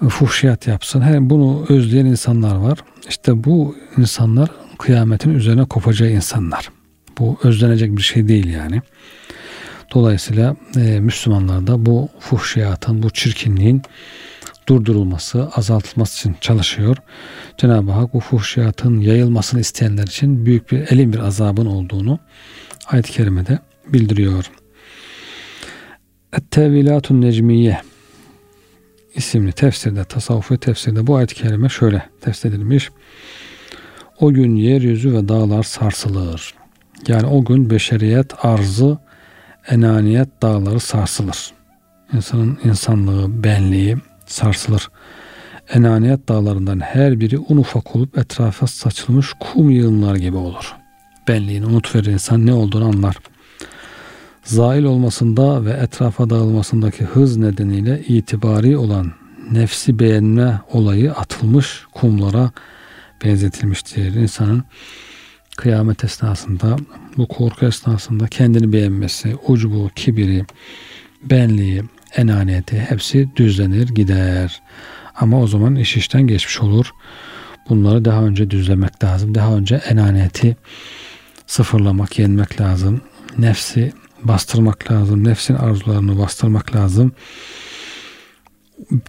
fuhşiyat 0.09 0.67
yapsın. 0.67 1.01
Her 1.01 1.29
bunu 1.29 1.65
özleyen 1.69 2.05
insanlar 2.05 2.55
var. 2.55 2.79
İşte 3.09 3.43
bu 3.43 3.75
insanlar 3.97 4.49
kıyametin 4.77 5.33
üzerine 5.33 5.65
kopacağı 5.65 6.09
insanlar. 6.09 6.69
Bu 7.19 7.37
özlenecek 7.43 7.97
bir 7.97 8.01
şey 8.01 8.27
değil 8.27 8.47
yani. 8.47 8.81
Dolayısıyla 9.93 10.55
e, 10.75 10.99
Müslümanlar 10.99 11.85
bu 11.85 12.09
fuhşiyatın, 12.19 13.03
bu 13.03 13.09
çirkinliğin 13.09 13.81
durdurulması, 14.67 15.49
azaltılması 15.55 16.19
için 16.19 16.35
çalışıyor. 16.41 16.97
Cenab-ı 17.57 17.91
Hak 17.91 18.13
bu 18.13 18.19
fuhşiyatın 18.19 18.99
yayılmasını 18.99 19.59
isteyenler 19.59 20.03
için 20.03 20.45
büyük 20.45 20.71
bir 20.71 20.79
elin 20.79 21.13
bir 21.13 21.19
azabın 21.19 21.65
olduğunu 21.65 22.19
ayet-i 22.87 23.11
kerimede 23.11 23.59
bildiriyor. 23.87 24.45
Et-Tevilatun 26.33 27.21
Necmiye 27.21 27.81
isimli 29.15 29.51
tefsirde, 29.51 30.03
tasavvufi 30.03 30.57
tefsirde 30.57 31.07
bu 31.07 31.15
ayet-i 31.15 31.35
kerime 31.35 31.69
şöyle 31.69 32.09
tefsir 32.21 32.49
edilmiş. 32.49 32.89
O 34.19 34.33
gün 34.33 34.55
yeryüzü 34.55 35.13
ve 35.13 35.27
dağlar 35.27 35.63
sarsılır. 35.63 36.53
Yani 37.07 37.25
o 37.25 37.45
gün 37.45 37.69
beşeriyet 37.69 38.45
arzı, 38.45 38.97
enaniyet 39.67 40.41
dağları 40.41 40.79
sarsılır. 40.79 41.51
İnsanın 42.13 42.59
insanlığı, 42.63 43.43
benliği 43.43 43.97
sarsılır. 44.25 44.89
Enaniyet 45.73 46.29
dağlarından 46.29 46.79
her 46.79 47.19
biri 47.19 47.37
un 47.37 47.57
ufak 47.57 47.95
olup 47.95 48.17
etrafa 48.17 48.67
saçılmış 48.67 49.33
kum 49.39 49.69
yığınlar 49.69 50.15
gibi 50.15 50.37
olur. 50.37 50.75
Benliğini 51.27 51.65
unutverir 51.65 52.05
insan 52.05 52.45
ne 52.45 52.53
olduğunu 52.53 52.85
anlar. 52.85 53.17
Zail 54.43 54.83
olmasında 54.83 55.65
ve 55.65 55.71
etrafa 55.71 56.29
dağılmasındaki 56.29 57.03
hız 57.03 57.37
nedeniyle 57.37 58.03
itibari 58.07 58.77
olan 58.77 59.11
nefsi 59.51 59.99
beğenme 59.99 60.61
olayı 60.71 61.13
atılmış 61.13 61.83
kumlara 61.93 62.51
benzetilmiştir. 63.23 64.15
İnsanın 64.15 64.63
kıyamet 65.57 66.03
esnasında 66.03 66.75
bu 67.17 67.27
korku 67.27 67.65
esnasında 67.65 68.27
kendini 68.27 68.73
beğenmesi, 68.73 69.35
ucubu, 69.47 69.89
kibiri, 69.95 70.45
benliği, 71.23 71.83
enaniyeti 72.15 72.79
hepsi 72.79 73.29
düzlenir 73.35 73.87
gider. 73.87 74.61
Ama 75.15 75.41
o 75.41 75.47
zaman 75.47 75.75
iş 75.75 75.97
işten 75.97 76.21
geçmiş 76.21 76.61
olur. 76.61 76.91
Bunları 77.69 78.05
daha 78.05 78.23
önce 78.23 78.49
düzlemek 78.49 79.03
lazım. 79.03 79.35
Daha 79.35 79.55
önce 79.55 79.75
enaniyeti 79.75 80.57
sıfırlamak, 81.47 82.19
yenmek 82.19 82.61
lazım. 82.61 83.01
Nefsi 83.37 83.93
bastırmak 84.23 84.91
lazım. 84.91 85.23
Nefsin 85.23 85.55
arzularını 85.55 86.19
bastırmak 86.19 86.75
lazım. 86.75 87.11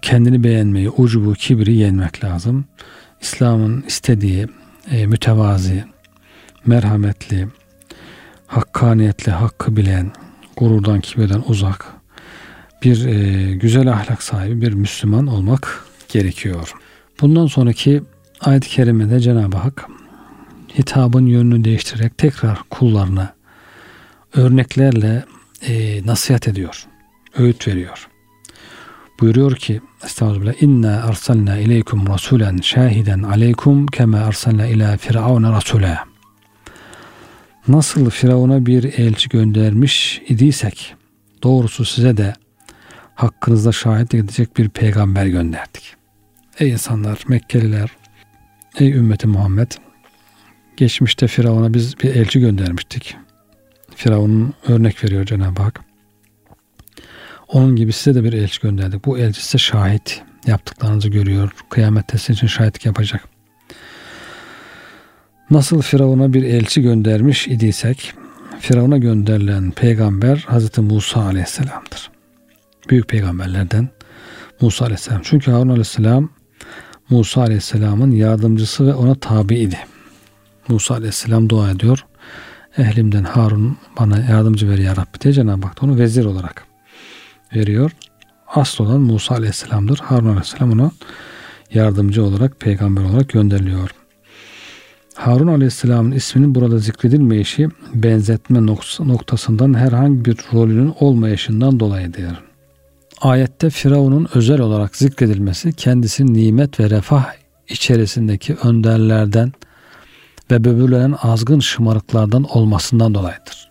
Kendini 0.02 0.44
beğenmeyi, 0.44 0.90
ucubu, 0.90 1.33
kibri 1.33 1.75
yenmek 1.75 2.25
lazım. 2.25 2.64
İslam'ın 3.21 3.85
istediği 3.87 4.47
e, 4.90 5.06
mütevazi, 5.06 5.85
merhametli, 6.66 7.49
hakkaniyetli, 8.47 9.33
hakkı 9.33 9.76
bilen, 9.76 10.12
gururdan, 10.56 11.00
kibirden 11.00 11.42
uzak 11.49 11.87
bir 12.83 13.06
e, 13.06 13.54
güzel 13.54 13.92
ahlak 13.92 14.23
sahibi 14.23 14.61
bir 14.61 14.73
Müslüman 14.73 15.26
olmak 15.26 15.85
gerekiyor. 16.09 16.73
Bundan 17.21 17.47
sonraki 17.47 18.02
ayet-i 18.40 18.68
kerimede 18.68 19.21
Cenab-ı 19.21 19.56
Hak 19.56 19.88
hitabın 20.78 21.26
yönünü 21.26 21.64
değiştirerek 21.64 22.18
tekrar 22.18 22.59
kullarına 22.71 23.35
örneklerle 24.34 25.24
e, 25.68 26.06
nasihat 26.06 26.48
ediyor. 26.48 26.86
Öğüt 27.38 27.68
veriyor. 27.68 28.08
Buyuruyor 29.20 29.56
ki 29.56 29.80
Estağfirullah 30.04 30.62
inna 30.62 31.02
arsalna 31.02 31.58
ileykum 31.58 32.08
rasulen 32.08 32.56
şahiden 32.56 33.22
aleykum 33.22 33.86
kema 33.86 34.18
arsalna 34.18 34.66
ila 34.66 34.96
firavuna 34.96 35.52
rasule. 35.52 35.98
Nasıl 37.68 38.10
Firavun'a 38.10 38.66
bir 38.66 38.84
elçi 38.98 39.28
göndermiş 39.28 40.22
idiysek 40.28 40.94
doğrusu 41.42 41.84
size 41.84 42.16
de 42.16 42.34
hakkınızda 43.14 43.72
şahit 43.72 44.14
edecek 44.14 44.56
bir 44.56 44.68
peygamber 44.68 45.26
gönderdik. 45.26 45.94
Ey 46.58 46.70
insanlar, 46.70 47.24
Mekkeliler, 47.28 47.90
ey 48.78 48.92
ümmeti 48.92 49.26
Muhammed 49.26 49.72
geçmişte 50.76 51.26
Firavun'a 51.26 51.74
biz 51.74 51.98
bir 51.98 52.14
elçi 52.14 52.40
göndermiştik. 52.40 53.16
Firavun'un 53.96 54.54
örnek 54.68 55.04
veriyor 55.04 55.24
Cenab-ı 55.24 55.62
Hak. 55.62 55.80
Onun 57.48 57.76
gibi 57.76 57.92
size 57.92 58.14
de 58.14 58.24
bir 58.24 58.32
elçi 58.32 58.60
gönderdik. 58.60 59.04
Bu 59.04 59.18
elçi 59.18 59.44
size 59.44 59.58
şahit 59.58 60.22
yaptıklarınızı 60.46 61.08
görüyor. 61.08 61.50
Kıyamette 61.70 62.18
sizin 62.18 62.34
için 62.34 62.46
şahitlik 62.46 62.86
yapacak. 62.86 63.28
Nasıl 65.50 65.82
Firavun'a 65.82 66.32
bir 66.32 66.42
elçi 66.42 66.82
göndermiş 66.82 67.48
idiysek, 67.48 68.12
Firavun'a 68.60 68.98
gönderilen 68.98 69.70
peygamber 69.70 70.36
Hz. 70.36 70.78
Musa 70.78 71.20
aleyhisselamdır. 71.20 72.10
Büyük 72.90 73.08
peygamberlerden 73.08 73.88
Musa 74.60 74.84
aleyhisselam. 74.84 75.20
Çünkü 75.24 75.50
Harun 75.50 75.68
aleyhisselam 75.68 76.28
Musa 77.10 77.40
aleyhisselamın 77.40 78.10
yardımcısı 78.10 78.86
ve 78.86 78.94
ona 78.94 79.14
tabi 79.14 79.58
idi. 79.58 79.78
Musa 80.68 80.94
aleyhisselam 80.94 81.48
dua 81.48 81.70
ediyor. 81.70 82.04
Ehlimden 82.78 83.25
Harun 83.25 83.76
bana 84.00 84.19
yardımcı 84.19 84.71
ver 84.71 84.78
ya 84.78 84.97
Rabbi 84.97 85.21
diye 85.21 85.35
Cenab-ı 85.35 85.66
Hak 85.66 85.83
onu 85.83 85.99
vezir 85.99 86.25
olarak 86.25 86.64
veriyor. 87.57 87.90
Asıl 88.54 88.85
olan 88.85 89.00
Musa 89.00 89.35
aleyhisselamdır. 89.35 89.99
Harun 89.99 90.26
aleyhisselam 90.26 90.73
ona 90.73 90.90
yardımcı 91.75 92.25
olarak 92.25 92.61
peygamber 92.61 93.02
olarak 93.02 93.28
gönderiliyor. 93.28 93.90
Harun 95.14 95.47
aleyhisselamın 95.47 96.12
isminin 96.12 96.54
burada 96.54 96.78
zikredilmeyişi 96.78 97.69
benzetme 97.95 98.66
noktasından 98.99 99.75
herhangi 99.75 100.25
bir 100.25 100.37
rolünün 100.52 100.95
olmayışından 101.00 101.81
dolayıdır. 101.81 102.43
Ayette 103.21 103.71
Firavun'un 103.71 104.28
özel 104.35 104.61
olarak 104.61 104.97
zikredilmesi 104.97 105.73
kendisi 105.73 106.35
nimet 106.35 106.81
ve 106.81 106.90
refah 106.90 107.26
içerisindeki 107.69 108.54
önderlerden 108.54 109.52
ve 110.50 110.64
böbürlenen 110.64 111.14
azgın 111.22 111.60
şımarıklardan 111.60 112.44
olmasından 112.44 113.14
dolayıdır. 113.14 113.70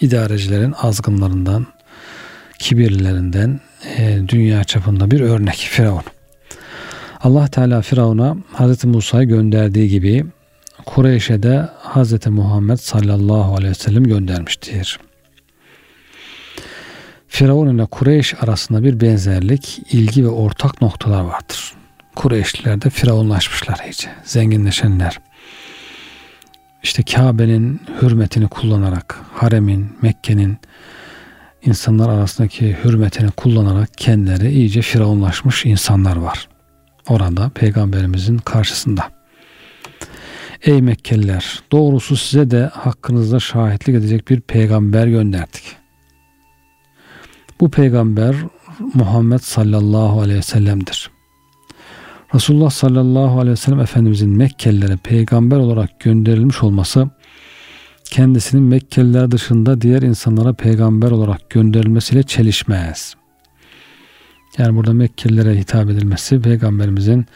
İdarecilerin 0.00 0.74
azgınlarından, 0.82 1.66
kibirlilerinden 2.58 3.60
e, 3.96 4.20
dünya 4.28 4.64
çapında 4.64 5.10
bir 5.10 5.20
örnek 5.20 5.56
Firavun. 5.56 6.02
Allah 7.20 7.48
Teala 7.48 7.82
Firavun'a 7.82 8.36
Hz. 8.54 8.84
Musa'yı 8.84 9.28
gönderdiği 9.28 9.88
gibi 9.88 10.26
Kureyş'e 10.86 11.42
de 11.42 11.68
Hz. 11.94 12.26
Muhammed 12.26 12.76
sallallahu 12.76 13.54
aleyhi 13.54 13.70
ve 13.70 13.74
sellem 13.74 14.04
göndermiştir. 14.04 14.98
Firavun 17.28 17.76
ile 17.76 17.86
Kureyş 17.86 18.34
arasında 18.42 18.84
bir 18.84 19.00
benzerlik, 19.00 19.82
ilgi 19.92 20.24
ve 20.24 20.28
ortak 20.28 20.82
noktalar 20.82 21.20
vardır. 21.20 21.79
Kureyşliler 22.20 22.82
de 22.82 22.90
firavunlaşmışlar 22.90 23.80
iyice. 23.84 24.08
Zenginleşenler. 24.24 25.20
İşte 26.82 27.02
Kabe'nin 27.02 27.80
hürmetini 28.02 28.48
kullanarak, 28.48 29.20
haremin, 29.34 29.96
Mekke'nin 30.02 30.58
insanlar 31.62 32.08
arasındaki 32.08 32.76
hürmetini 32.84 33.30
kullanarak 33.30 33.98
kendileri 33.98 34.50
iyice 34.50 34.82
firavunlaşmış 34.82 35.66
insanlar 35.66 36.16
var. 36.16 36.48
Orada 37.08 37.48
peygamberimizin 37.48 38.38
karşısında. 38.38 39.10
Ey 40.62 40.82
Mekkeliler 40.82 41.62
doğrusu 41.72 42.16
size 42.16 42.50
de 42.50 42.70
hakkınızda 42.74 43.40
şahitlik 43.40 43.96
edecek 43.96 44.28
bir 44.28 44.40
peygamber 44.40 45.06
gönderdik. 45.06 45.76
Bu 47.60 47.70
peygamber 47.70 48.36
Muhammed 48.94 49.40
sallallahu 49.40 50.20
aleyhi 50.20 50.38
ve 50.38 50.42
sellem'dir. 50.42 51.19
Resulullah 52.34 52.70
sallallahu 52.70 53.38
aleyhi 53.38 53.50
ve 53.50 53.56
sellem 53.56 53.80
Efendimizin 53.80 54.30
Mekkelilere 54.30 54.96
peygamber 54.96 55.56
olarak 55.56 56.00
gönderilmiş 56.00 56.62
olması 56.62 57.08
kendisinin 58.04 58.62
Mekkeliler 58.62 59.30
dışında 59.30 59.80
diğer 59.80 60.02
insanlara 60.02 60.52
peygamber 60.52 61.10
olarak 61.10 61.50
gönderilmesiyle 61.50 62.22
çelişmez. 62.22 63.14
Yani 64.58 64.76
burada 64.76 64.92
Mekkelilere 64.92 65.58
hitap 65.58 65.90
edilmesi 65.90 66.40
peygamberimizin 66.40 67.26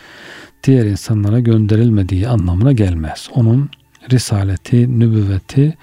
diğer 0.64 0.84
insanlara 0.84 1.40
gönderilmediği 1.40 2.28
anlamına 2.28 2.72
gelmez. 2.72 3.28
Onun 3.34 3.70
risaleti, 4.12 5.00
nübüvveti 5.00 5.74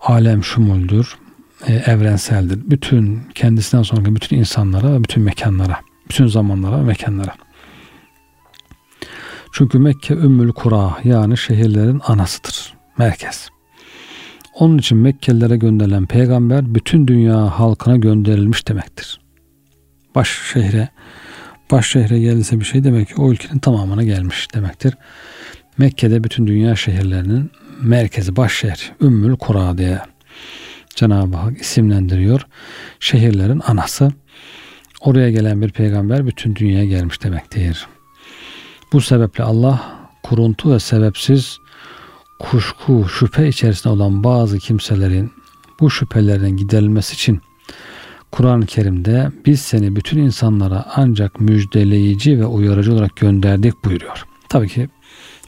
alem 0.00 0.44
şumuldür, 0.44 1.16
e, 1.66 1.74
evrenseldir. 1.74 2.70
Bütün 2.70 3.20
kendisinden 3.34 3.82
sonraki 3.82 4.16
bütün 4.16 4.36
insanlara 4.36 5.02
bütün 5.02 5.22
mekanlara, 5.22 5.76
bütün 6.10 6.26
zamanlara 6.26 6.76
mekanlara. 6.76 7.34
Çünkü 9.52 9.78
Mekke 9.78 10.14
Ümmül 10.14 10.52
Kura 10.52 10.98
yani 11.04 11.36
şehirlerin 11.36 12.00
anasıdır. 12.06 12.74
Merkez. 12.98 13.48
Onun 14.54 14.78
için 14.78 14.98
Mekkelilere 14.98 15.56
gönderilen 15.56 16.06
peygamber 16.06 16.74
bütün 16.74 17.06
dünya 17.06 17.60
halkına 17.60 17.96
gönderilmiş 17.96 18.68
demektir. 18.68 19.20
Baş 20.14 20.38
şehre 20.52 20.88
baş 21.70 21.90
şehre 21.90 22.18
geldiyse 22.18 22.60
bir 22.60 22.64
şey 22.64 22.84
demek 22.84 23.08
ki 23.08 23.14
o 23.18 23.32
ülkenin 23.32 23.58
tamamına 23.58 24.02
gelmiş 24.02 24.54
demektir. 24.54 24.94
Mekke'de 25.78 26.24
bütün 26.24 26.46
dünya 26.46 26.76
şehirlerinin 26.76 27.50
merkezi 27.82 28.36
baş 28.36 28.52
şehir 28.52 28.92
Ümmül 29.00 29.36
Kura 29.36 29.78
diye 29.78 30.00
Cenab-ı 30.94 31.36
Hak 31.36 31.60
isimlendiriyor. 31.60 32.46
Şehirlerin 33.00 33.62
anası. 33.66 34.12
Oraya 35.00 35.30
gelen 35.30 35.62
bir 35.62 35.70
peygamber 35.70 36.26
bütün 36.26 36.56
dünyaya 36.56 36.84
gelmiş 36.84 37.22
demektir. 37.22 37.86
Bu 38.92 39.00
sebeple 39.00 39.44
Allah 39.44 40.08
kuruntu 40.22 40.72
ve 40.72 40.80
sebepsiz 40.80 41.58
kuşku, 42.38 43.08
şüphe 43.08 43.48
içerisinde 43.48 43.92
olan 43.92 44.24
bazı 44.24 44.58
kimselerin 44.58 45.32
bu 45.80 45.90
şüphelerden 45.90 46.56
giderilmesi 46.56 47.14
için 47.14 47.40
Kur'an-ı 48.32 48.66
Kerim'de 48.66 49.30
biz 49.46 49.60
seni 49.60 49.96
bütün 49.96 50.18
insanlara 50.18 50.86
ancak 50.96 51.40
müjdeleyici 51.40 52.40
ve 52.40 52.46
uyarıcı 52.46 52.92
olarak 52.94 53.16
gönderdik 53.16 53.84
buyuruyor. 53.84 54.24
Tabii 54.48 54.68
ki 54.68 54.88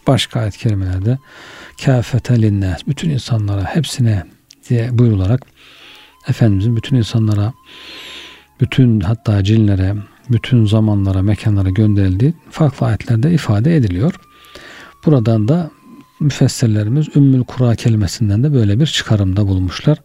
başka 0.06 0.40
ayet 0.40 0.56
kelimelerde 0.56 1.18
kâfete 1.84 2.42
linnas 2.42 2.86
bütün 2.86 3.10
insanlara 3.10 3.64
hepsine 3.64 4.24
diye 4.68 4.98
buyurularak 4.98 5.46
Efendimizin 6.28 6.76
bütün 6.76 6.96
insanlara 6.96 7.52
bütün 8.60 9.00
hatta 9.00 9.44
cinlere 9.44 9.94
bütün 10.30 10.66
zamanlara 10.66 11.22
mekanlara 11.22 11.70
gönderildiği 11.70 12.34
farklı 12.50 12.86
ayetlerde 12.86 13.32
ifade 13.32 13.76
ediliyor. 13.76 14.14
Buradan 15.06 15.48
da 15.48 15.70
müfessirlerimiz 16.20 17.16
Ümmül 17.16 17.44
Kura 17.44 17.74
kelimesinden 17.74 18.42
de 18.42 18.54
böyle 18.54 18.80
bir 18.80 18.86
çıkarımda 18.86 19.48
bulmuşlar. 19.48 19.98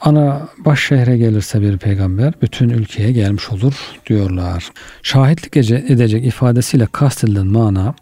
Ana 0.00 0.48
baş 0.58 0.86
şehre 0.86 1.18
gelirse 1.18 1.60
bir 1.60 1.78
peygamber 1.78 2.32
bütün 2.42 2.68
ülkeye 2.68 3.12
gelmiş 3.12 3.50
olur 3.50 3.74
diyorlar. 4.06 4.68
Şahitlik 5.02 5.56
edecek 5.56 6.26
ifadesiyle 6.26 6.86
kastedilen 6.92 7.46
mana 7.46 7.94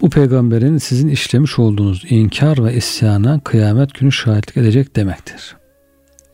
bu 0.00 0.10
peygamberin 0.10 0.78
sizin 0.78 1.08
işlemiş 1.08 1.58
olduğunuz 1.58 2.04
inkar 2.08 2.64
ve 2.64 2.74
isyana 2.74 3.40
kıyamet 3.40 3.94
günü 3.94 4.12
şahitlik 4.12 4.56
edecek 4.56 4.96
demektir. 4.96 5.56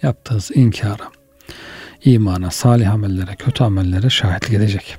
Yaptığınız 0.03 0.51
inkara, 0.55 1.11
imana, 2.05 2.51
salih 2.51 2.93
amellere, 2.93 3.37
kötü 3.37 3.65
amellere 3.65 4.11
şahitlik 4.11 4.53
edecek. 4.53 4.97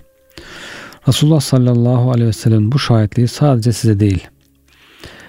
Resulullah 1.07 1.39
sallallahu 1.39 2.11
aleyhi 2.11 2.27
ve 2.27 2.33
sellem 2.33 2.71
bu 2.71 2.79
şahitliği 2.79 3.27
sadece 3.27 3.73
size 3.73 3.99
değil, 3.99 4.27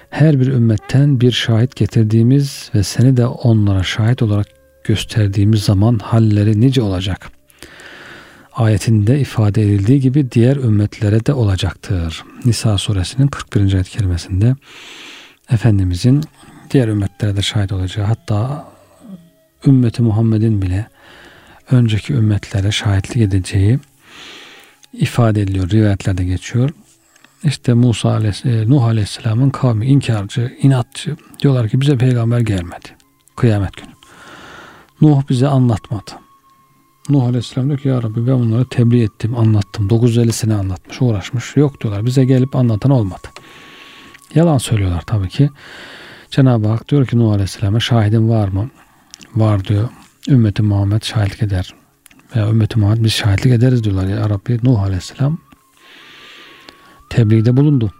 her 0.09 0.39
bir 0.39 0.47
ümmetten 0.47 1.21
bir 1.21 1.31
şahit 1.31 1.75
getirdiğimiz 1.75 2.71
ve 2.75 2.83
seni 2.83 3.17
de 3.17 3.25
onlara 3.25 3.83
şahit 3.83 4.21
olarak 4.21 4.47
gösterdiğimiz 4.83 5.63
zaman 5.63 5.99
halleri 5.99 6.61
nice 6.61 6.81
olacak. 6.81 7.31
Ayetinde 8.53 9.19
ifade 9.19 9.63
edildiği 9.63 9.99
gibi 9.99 10.31
diğer 10.31 10.55
ümmetlere 10.55 11.25
de 11.25 11.33
olacaktır. 11.33 12.23
Nisa 12.45 12.77
suresinin 12.77 13.27
41. 13.27 13.73
ayet 13.73 13.89
kerimesinde 13.89 14.55
Efendimizin 15.51 16.23
diğer 16.71 16.87
ümmetlere 16.87 17.35
de 17.35 17.41
şahit 17.41 17.71
olacağı 17.71 18.05
hatta 18.05 18.67
ümmeti 19.67 20.01
Muhammed'in 20.01 20.61
bile 20.61 20.87
önceki 21.71 22.13
ümmetlere 22.13 22.71
şahitlik 22.71 23.17
edeceği 23.17 23.79
ifade 24.93 25.41
ediliyor. 25.41 25.69
Rivayetlerde 25.69 26.23
geçiyor. 26.23 26.69
İşte 27.43 27.73
Musa 27.73 28.09
Aleyhisselam, 28.09 28.69
Nuh 28.69 28.83
Aleyhisselam'ın 28.83 29.49
kavmi 29.49 29.85
inkarcı, 29.85 30.57
inatçı. 30.61 31.15
Diyorlar 31.39 31.69
ki 31.69 31.81
bize 31.81 31.97
peygamber 31.97 32.39
gelmedi. 32.39 32.87
Kıyamet 33.35 33.77
günü. 33.77 33.89
Nuh 35.01 35.21
bize 35.29 35.47
anlatmadı. 35.47 36.11
Nuh 37.09 37.23
Aleyhisselam 37.23 37.67
diyor 37.67 37.79
ki 37.79 37.87
ya 37.87 38.03
Rabbi 38.03 38.27
ben 38.27 38.39
bunları 38.39 38.65
tebliğ 38.69 39.03
ettim, 39.03 39.37
anlattım. 39.37 39.89
950 39.89 40.33
sene 40.33 40.55
anlatmış, 40.55 41.01
uğraşmış. 41.01 41.55
Yok 41.55 41.81
diyorlar 41.81 42.05
bize 42.05 42.25
gelip 42.25 42.55
anlatan 42.55 42.91
olmadı. 42.91 43.27
Yalan 44.35 44.57
söylüyorlar 44.57 45.01
tabii 45.01 45.29
ki. 45.29 45.49
Cenab-ı 46.31 46.67
Hak 46.67 46.89
diyor 46.89 47.07
ki 47.07 47.19
Nuh 47.19 47.31
Aleyhisselam'a 47.31 47.79
şahidin 47.79 48.29
var 48.29 48.47
mı? 48.47 48.69
Var 49.35 49.65
diyor. 49.65 49.89
Ümmeti 50.27 50.63
Muhammed 50.63 51.03
şahitlik 51.03 51.43
eder. 51.43 51.73
Veya 52.35 52.49
ümmeti 52.49 52.79
Muhammed 52.79 53.03
biz 53.03 53.13
şahitlik 53.13 53.53
ederiz 53.53 53.83
diyorlar. 53.83 54.07
Ya 54.07 54.29
Rabbi 54.29 54.59
Nuh 54.63 54.81
Aleyhisselam 54.81 55.37
tebliğde 57.09 57.57
bulundu. 57.57 57.91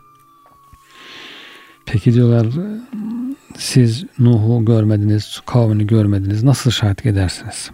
Peki 1.85 2.13
diyorlar 2.13 2.47
siz 3.57 4.05
Nuh'u 4.19 4.65
görmediniz, 4.65 5.41
kavmini 5.45 5.87
görmediniz. 5.87 6.43
Nasıl 6.43 6.71
şahitlik 6.71 7.05
edersiniz? 7.05 7.71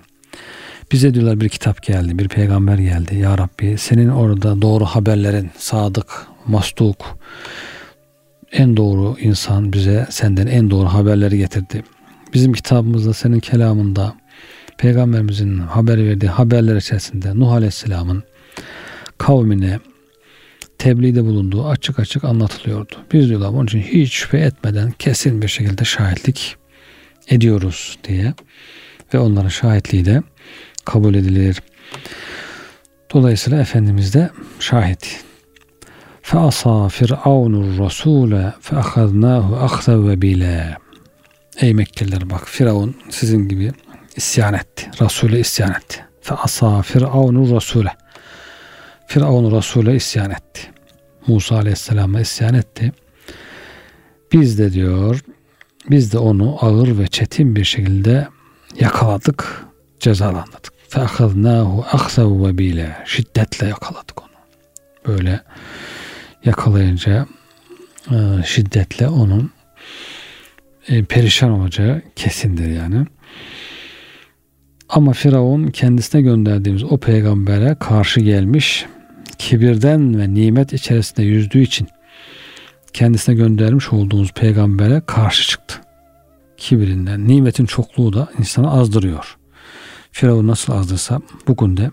Bize 0.92 1.14
diyorlar 1.14 1.40
bir 1.42 1.50
kitap 1.50 1.84
geldi, 1.84 2.20
bir 2.20 2.28
peygamber 2.28 2.78
geldi. 2.78 3.16
Ya 3.16 3.38
Rabbi 3.38 3.78
senin 3.78 4.10
orada 4.10 4.62
doğru 4.62 4.86
haberlerin, 4.86 5.52
sadık, 5.58 6.28
mastuk, 6.48 7.18
en 8.52 8.78
doğru 8.78 9.16
insan 9.20 9.74
bize 9.74 10.08
senden 10.10 10.48
en 10.48 10.70
doğru 10.72 10.88
haberleri 10.88 11.38
getirdi. 11.38 11.84
Bizim 12.34 12.54
kitabımızda 12.54 13.14
senin 13.14 13.40
kelamında 13.40 14.14
peygamberimizin 14.79 15.59
haber 15.59 16.05
verdiği 16.05 16.29
haberler 16.29 16.77
içerisinde 16.77 17.39
Nuh 17.39 17.53
Aleyhisselam'ın 17.53 18.23
kavmine 19.19 19.81
tebliğde 20.79 21.25
bulunduğu 21.25 21.67
açık 21.69 21.99
açık 21.99 22.25
anlatılıyordu. 22.25 22.95
Biz 23.13 23.29
diyorlar 23.29 23.49
onun 23.49 23.67
için 23.67 23.81
hiç 23.81 24.13
şüphe 24.13 24.39
etmeden 24.39 24.91
kesin 24.91 25.43
bir 25.43 25.49
şekilde 25.49 25.85
şahitlik 25.85 26.57
ediyoruz 27.29 27.99
diye 28.05 28.35
ve 29.15 29.19
onların 29.19 29.49
şahitliği 29.49 30.05
de 30.05 30.23
kabul 30.85 31.15
edilir. 31.15 31.63
Dolayısıyla 33.15 33.61
Efendimiz 33.61 34.15
de 34.15 34.31
şahit. 34.61 35.25
فَأَصَى 36.29 36.77
فِرْعَوْنُ 36.97 37.55
الرَّسُولَ 37.65 38.33
فَأَخَذْنَاهُ 38.67 39.47
أَخْذَ 39.67 39.87
وَبِيلًا 40.07 40.77
Ey 41.61 41.75
Mekkeliler 41.75 42.31
bak 42.31 42.49
Firavun 42.49 42.95
sizin 43.11 43.49
gibi 43.49 43.73
isyan 44.17 44.55
etti. 44.55 44.91
Resul'e 45.01 45.41
isyan 45.41 45.71
etti. 45.71 46.05
فَأَصَى 46.23 46.83
فِرْعَوْنُ 46.83 47.37
الرَّسُولَ 47.47 47.89
Firavun 49.07 49.57
Resul'e 49.57 49.97
isyan 49.97 50.31
etti. 50.31 50.61
Musa 51.27 51.57
Aleyhisselam'a 51.57 52.21
isyan 52.21 52.55
etti. 52.55 52.93
Biz 54.33 54.59
de 54.59 54.73
diyor 54.73 55.21
biz 55.91 56.13
de 56.13 56.19
onu 56.19 56.57
ağır 56.61 56.99
ve 56.99 57.07
çetin 57.07 57.57
bir 57.57 57.65
şekilde 57.65 58.29
yakaladık, 58.81 59.65
cezalandırdık. 60.01 60.73
فَاَخَذْنَاهُ 60.91 61.85
اَخْسَوْ 61.85 62.29
وَب۪يلَ 62.43 63.07
Şiddetle 63.07 63.67
yakaladık 63.67 64.23
onu. 64.23 64.31
Böyle 65.07 65.41
yakalayınca 66.45 67.27
e, 68.11 68.17
şiddetle 68.47 69.09
onun 69.09 69.53
e, 70.89 71.05
perişan 71.05 71.51
olacağı 71.51 72.03
kesindir 72.17 72.69
yani. 72.69 73.07
Ama 74.94 75.14
Firavun 75.14 75.68
kendisine 75.68 76.22
gönderdiğimiz 76.22 76.84
o 76.84 76.98
peygambere 76.98 77.76
karşı 77.80 78.20
gelmiş, 78.20 78.86
kibirden 79.38 80.20
ve 80.20 80.34
nimet 80.34 80.74
içerisinde 80.74 81.24
yüzdüğü 81.24 81.62
için 81.62 81.88
kendisine 82.94 83.36
göndermiş 83.36 83.94
olduğumuz 83.94 84.32
peygambere 84.32 85.02
karşı 85.06 85.50
çıktı. 85.50 85.76
Kibirinden, 86.58 87.28
nimetin 87.28 87.66
çokluğu 87.66 88.14
da 88.14 88.28
insanı 88.40 88.72
azdırıyor. 88.72 89.38
Firavun 90.12 90.48
nasıl 90.48 90.74
azdırsa 90.74 91.22
bugün 91.48 91.78
de 91.78 91.92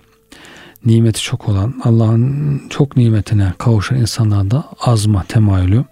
nimeti 0.87 1.23
çok 1.23 1.49
olan, 1.49 1.75
Allah'ın 1.85 2.63
çok 2.71 2.97
nimetine 2.97 3.53
kavuşan 3.59 3.99
insanlarda 3.99 4.65
azma 4.81 5.25
temayülü 5.29 5.85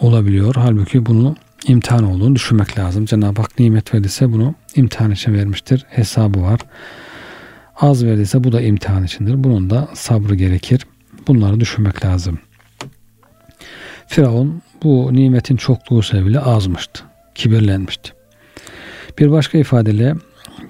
olabiliyor. 0.00 0.54
Halbuki 0.54 1.06
bunu 1.06 1.36
imtihan 1.66 2.04
olduğunu 2.04 2.34
düşünmek 2.34 2.78
lazım. 2.78 3.04
Cenab-ı 3.04 3.42
Hak 3.42 3.58
nimet 3.58 3.94
verdiyse 3.94 4.32
bunu 4.32 4.54
imtihan 4.74 5.10
için 5.10 5.34
vermiştir. 5.34 5.86
Hesabı 5.88 6.42
var. 6.42 6.60
Az 7.76 8.04
verdiyse 8.04 8.44
bu 8.44 8.52
da 8.52 8.60
imtihan 8.60 9.04
içindir. 9.04 9.44
Bunun 9.44 9.70
da 9.70 9.88
sabrı 9.94 10.34
gerekir. 10.34 10.86
Bunları 11.26 11.60
düşünmek 11.60 12.04
lazım. 12.04 12.38
Firavun 14.06 14.62
bu 14.82 15.10
nimetin 15.12 15.56
çokluğu 15.56 16.02
sebebiyle 16.02 16.40
azmıştı. 16.40 17.02
Kibirlenmişti. 17.34 18.12
Bir 19.18 19.30
başka 19.30 19.58
ifadeyle 19.58 20.14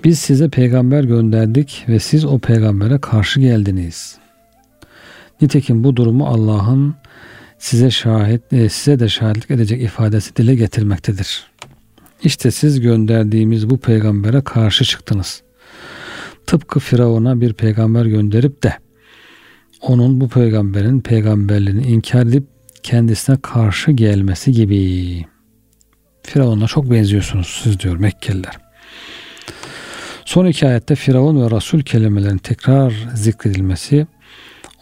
biz 0.05 0.19
size 0.19 0.49
peygamber 0.49 1.05
gönderdik 1.05 1.85
ve 1.89 1.99
siz 1.99 2.25
o 2.25 2.39
peygambere 2.39 2.99
karşı 2.99 3.41
geldiniz. 3.41 4.19
Nitekim 5.41 5.85
bu 5.85 5.97
durumu 5.97 6.27
Allah'ın 6.27 6.95
size 7.59 7.91
şahit 7.91 8.53
e, 8.53 8.69
size 8.69 8.99
de 8.99 9.09
şahitlik 9.09 9.51
edecek 9.51 9.83
ifadesi 9.83 10.37
dile 10.37 10.55
getirmektedir. 10.55 11.47
İşte 12.23 12.51
siz 12.51 12.81
gönderdiğimiz 12.81 13.71
bu 13.71 13.79
peygambere 13.79 14.41
karşı 14.41 14.85
çıktınız. 14.85 15.43
Tıpkı 16.47 16.81
Firavun'a 16.81 17.41
bir 17.41 17.53
peygamber 17.53 18.07
gönderip 18.07 18.63
de 18.63 18.75
onun 19.81 20.21
bu 20.21 20.29
peygamberin 20.29 21.01
peygamberliğini 21.01 21.87
inkar 21.87 22.23
edip 22.23 22.45
kendisine 22.83 23.37
karşı 23.43 23.91
gelmesi 23.91 24.53
gibi. 24.53 25.25
Firavun'a 26.23 26.67
çok 26.67 26.91
benziyorsunuz 26.91 27.61
siz 27.63 27.81
diyor 27.81 27.97
Mekkeliler. 27.97 28.59
Son 30.25 30.47
iki 30.47 30.67
ayette 30.67 30.95
Firavun 30.95 31.43
ve 31.43 31.57
Resul 31.57 31.81
kelimelerinin 31.81 32.39
tekrar 32.39 33.09
zikredilmesi 33.15 34.07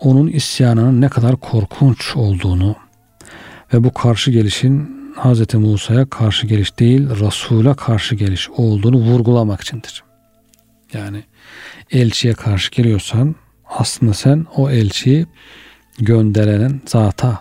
onun 0.00 0.26
isyanının 0.26 1.00
ne 1.00 1.08
kadar 1.08 1.36
korkunç 1.36 2.16
olduğunu 2.16 2.76
ve 3.74 3.84
bu 3.84 3.92
karşı 3.92 4.30
gelişin 4.30 4.96
Hz. 5.16 5.54
Musa'ya 5.54 6.10
karşı 6.10 6.46
geliş 6.46 6.78
değil 6.78 7.10
Resul'a 7.10 7.74
karşı 7.74 8.14
geliş 8.14 8.50
olduğunu 8.50 8.96
vurgulamak 8.96 9.60
içindir. 9.60 10.04
Yani 10.92 11.24
elçiye 11.90 12.34
karşı 12.34 12.70
geliyorsan 12.70 13.34
aslında 13.68 14.14
sen 14.14 14.46
o 14.56 14.70
elçiyi 14.70 15.26
gönderenin 15.98 16.82
zata 16.86 17.40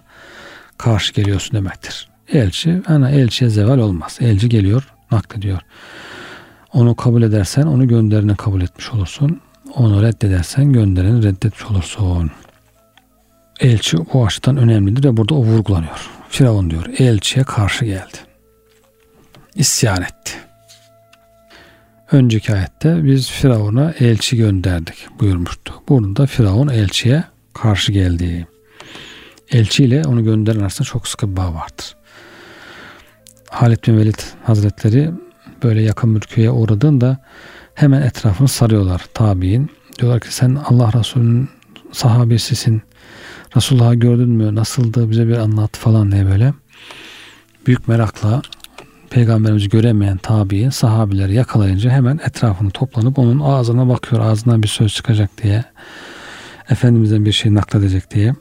karşı 0.77 1.13
geliyorsun 1.13 1.57
demektir. 1.57 2.09
Elçi, 2.33 2.81
ana 2.87 3.09
elçiye 3.09 3.49
zeval 3.49 3.79
olmaz. 3.79 4.17
Elçi 4.21 4.49
geliyor, 4.49 4.93
naklediyor. 5.11 5.59
Onu 6.73 6.95
kabul 6.95 7.21
edersen 7.21 7.63
onu 7.63 7.87
göndereni 7.87 8.35
kabul 8.35 8.61
etmiş 8.61 8.89
olursun. 8.93 9.41
Onu 9.75 10.01
reddedersen 10.01 10.73
göndereni 10.73 11.23
reddetmiş 11.23 11.65
olursun. 11.65 12.31
Elçi 13.59 13.97
o 13.97 14.25
açıdan 14.25 14.57
önemlidir 14.57 15.03
ve 15.03 15.17
burada 15.17 15.35
o 15.35 15.43
vurgulanıyor. 15.43 16.09
Firavun 16.29 16.69
diyor 16.69 16.85
elçiye 16.97 17.45
karşı 17.45 17.85
geldi. 17.85 18.17
İsyan 19.55 20.01
etti. 20.01 20.31
Önceki 22.11 22.53
ayette 22.53 23.03
biz 23.03 23.31
Firavun'a 23.31 23.93
elçi 23.99 24.37
gönderdik 24.37 25.07
buyurmuştu. 25.19 25.73
Burada 25.89 26.15
da 26.15 26.27
Firavun 26.27 26.67
elçiye 26.67 27.23
karşı 27.53 27.91
geldi. 27.91 28.47
Elçiyle 29.51 30.01
onu 30.05 30.23
gönderen 30.23 30.59
arasında 30.59 30.87
çok 30.87 31.07
sıkı 31.07 31.31
bir 31.31 31.37
bağ 31.37 31.53
vardır. 31.53 31.95
Halid 33.49 33.87
bin 33.87 33.97
Velid 33.97 34.19
Hazretleri 34.43 35.11
böyle 35.63 35.81
yakın 35.81 36.15
bir 36.15 36.21
köye 36.21 36.51
uğradığında 36.51 37.17
hemen 37.75 38.01
etrafını 38.01 38.47
sarıyorlar 38.47 39.05
tabi'in. 39.13 39.71
Diyorlar 39.99 40.19
ki 40.19 40.35
sen 40.35 40.55
Allah 40.55 40.93
Resulü'nün 40.93 41.49
sahabesisin. 41.91 42.81
Resulullah'ı 43.55 43.95
gördün 43.95 44.29
mü? 44.29 44.55
Nasıldı? 44.55 45.09
Bize 45.11 45.27
bir 45.27 45.37
anlat 45.37 45.77
falan 45.77 46.11
diye 46.11 46.25
böyle. 46.25 46.53
Büyük 47.67 47.87
merakla 47.87 48.41
peygamberimizi 49.09 49.69
göremeyen 49.69 50.17
tabi 50.17 50.71
sahabileri 50.71 51.33
yakalayınca 51.33 51.89
hemen 51.89 52.19
etrafını 52.25 52.71
toplanıp 52.71 53.19
onun 53.19 53.39
ağzına 53.39 53.89
bakıyor. 53.89 54.21
Ağzından 54.21 54.63
bir 54.63 54.67
söz 54.67 54.93
çıkacak 54.93 55.43
diye. 55.43 55.63
Efendimiz'den 56.69 57.25
bir 57.25 57.31
şey 57.31 57.53
nakledecek 57.53 58.11
diye. 58.11 58.35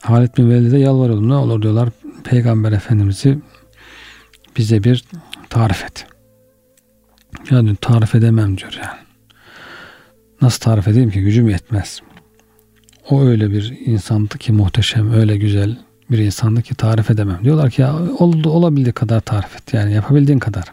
Halid 0.00 0.36
bin 0.36 0.50
Velid'e 0.50 0.78
yalvarıyor. 0.78 1.22
Ne 1.22 1.34
olur 1.34 1.62
diyorlar 1.62 1.88
Peygamber 2.24 2.72
Efendimiz'i 2.72 3.38
bize 4.56 4.84
bir 4.84 5.04
tarif 5.48 5.84
et. 5.84 6.06
Yani 7.50 7.76
tarif 7.76 8.14
edemem 8.14 8.58
diyor 8.58 8.72
yani. 8.82 9.00
Nasıl 10.42 10.60
tarif 10.60 10.88
edeyim 10.88 11.10
ki 11.10 11.20
gücüm 11.20 11.48
yetmez. 11.48 12.02
O 13.10 13.22
öyle 13.22 13.50
bir 13.50 13.78
insandı 13.86 14.38
ki 14.38 14.52
muhteşem, 14.52 15.12
öyle 15.12 15.36
güzel 15.36 15.78
bir 16.10 16.18
insandı 16.18 16.62
ki 16.62 16.74
tarif 16.74 17.10
edemem. 17.10 17.38
Diyorlar 17.44 17.70
ki 17.70 17.82
ya 17.82 17.94
oldu 18.18 18.50
olabildiği 18.50 18.92
kadar 18.92 19.20
tarif 19.20 19.56
et. 19.56 19.74
Yani 19.74 19.92
yapabildiğin 19.92 20.38
kadar. 20.38 20.64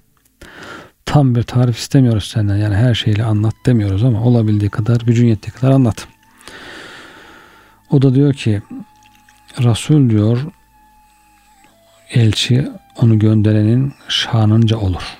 Tam 1.05 1.35
bir 1.35 1.43
tarif 1.43 1.77
istemiyoruz 1.77 2.23
senden. 2.23 2.55
Yani 2.57 2.75
her 2.75 2.93
şeyle 2.93 3.23
anlat 3.23 3.55
demiyoruz 3.65 4.03
ama 4.03 4.23
olabildiği 4.23 4.69
kadar, 4.69 5.01
gücün 5.01 5.27
yettiği 5.27 5.53
kadar 5.53 5.71
anlat. 5.71 6.07
O 7.91 8.01
da 8.01 8.15
diyor 8.15 8.33
ki 8.33 8.61
Resul 9.59 10.09
diyor 10.09 10.45
elçi 12.09 12.67
onu 12.95 13.19
gönderenin 13.19 13.93
şanınca 14.07 14.77
olur. 14.77 15.17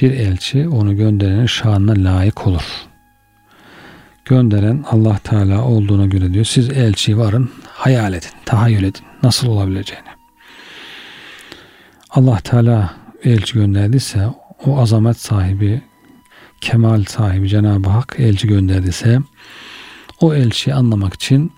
Bir 0.00 0.10
elçi 0.10 0.68
onu 0.68 0.96
gönderenin 0.96 1.46
şanına 1.46 2.16
layık 2.16 2.46
olur. 2.46 2.86
Gönderen 4.26 4.84
Allah 4.90 5.18
Teala 5.18 5.64
olduğuna 5.64 6.06
göre 6.06 6.34
diyor 6.34 6.44
siz 6.44 6.70
elçi 6.70 7.18
varın 7.18 7.50
hayal 7.68 8.12
edin, 8.12 8.28
tahayyül 8.44 8.82
edin 8.82 9.02
nasıl 9.22 9.48
olabileceğini. 9.48 10.08
Allah 12.10 12.40
Teala 12.40 12.94
elçi 13.24 13.54
gönderdiyse 13.54 14.26
o 14.66 14.78
azamet 14.78 15.20
sahibi, 15.20 15.82
kemal 16.60 17.04
sahibi 17.04 17.48
Cenab-ı 17.48 17.88
Hak 17.88 18.16
elçi 18.18 18.48
gönderdiyse 18.48 19.18
o 20.20 20.34
elçiyi 20.34 20.74
anlamak 20.74 21.14
için 21.14 21.52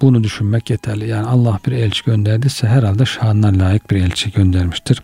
bunu 0.00 0.24
düşünmek 0.24 0.70
yeterli. 0.70 1.08
Yani 1.08 1.26
Allah 1.26 1.58
bir 1.66 1.72
elçi 1.72 2.04
gönderdiyse 2.04 2.68
herhalde 2.68 3.06
şanına 3.06 3.64
layık 3.64 3.90
bir 3.90 3.96
elçi 3.96 4.32
göndermiştir. 4.32 5.02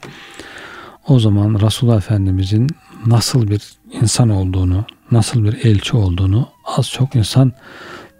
O 1.08 1.18
zaman 1.20 1.60
Resulullah 1.60 1.96
Efendimizin 1.96 2.68
nasıl 3.06 3.48
bir 3.48 3.62
insan 4.02 4.28
olduğunu, 4.28 4.84
nasıl 5.10 5.44
bir 5.44 5.64
elçi 5.64 5.96
olduğunu 5.96 6.48
az 6.64 6.90
çok 6.90 7.16
insan 7.16 7.52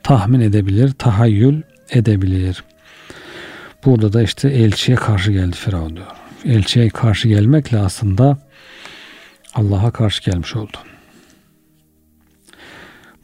tahmin 0.03 0.41
edebilir, 0.41 0.93
tahayyül 0.93 1.63
edebilir. 1.91 2.65
Burada 3.85 4.13
da 4.13 4.23
işte 4.23 4.49
elçiye 4.49 4.97
karşı 4.97 5.33
geldi 5.33 5.57
Firavun 5.57 5.97
diyor. 5.97 6.07
Elçiye 6.45 6.89
karşı 6.89 7.29
gelmekle 7.29 7.79
aslında 7.79 8.39
Allah'a 9.55 9.91
karşı 9.91 10.31
gelmiş 10.31 10.57
oldu. 10.57 10.77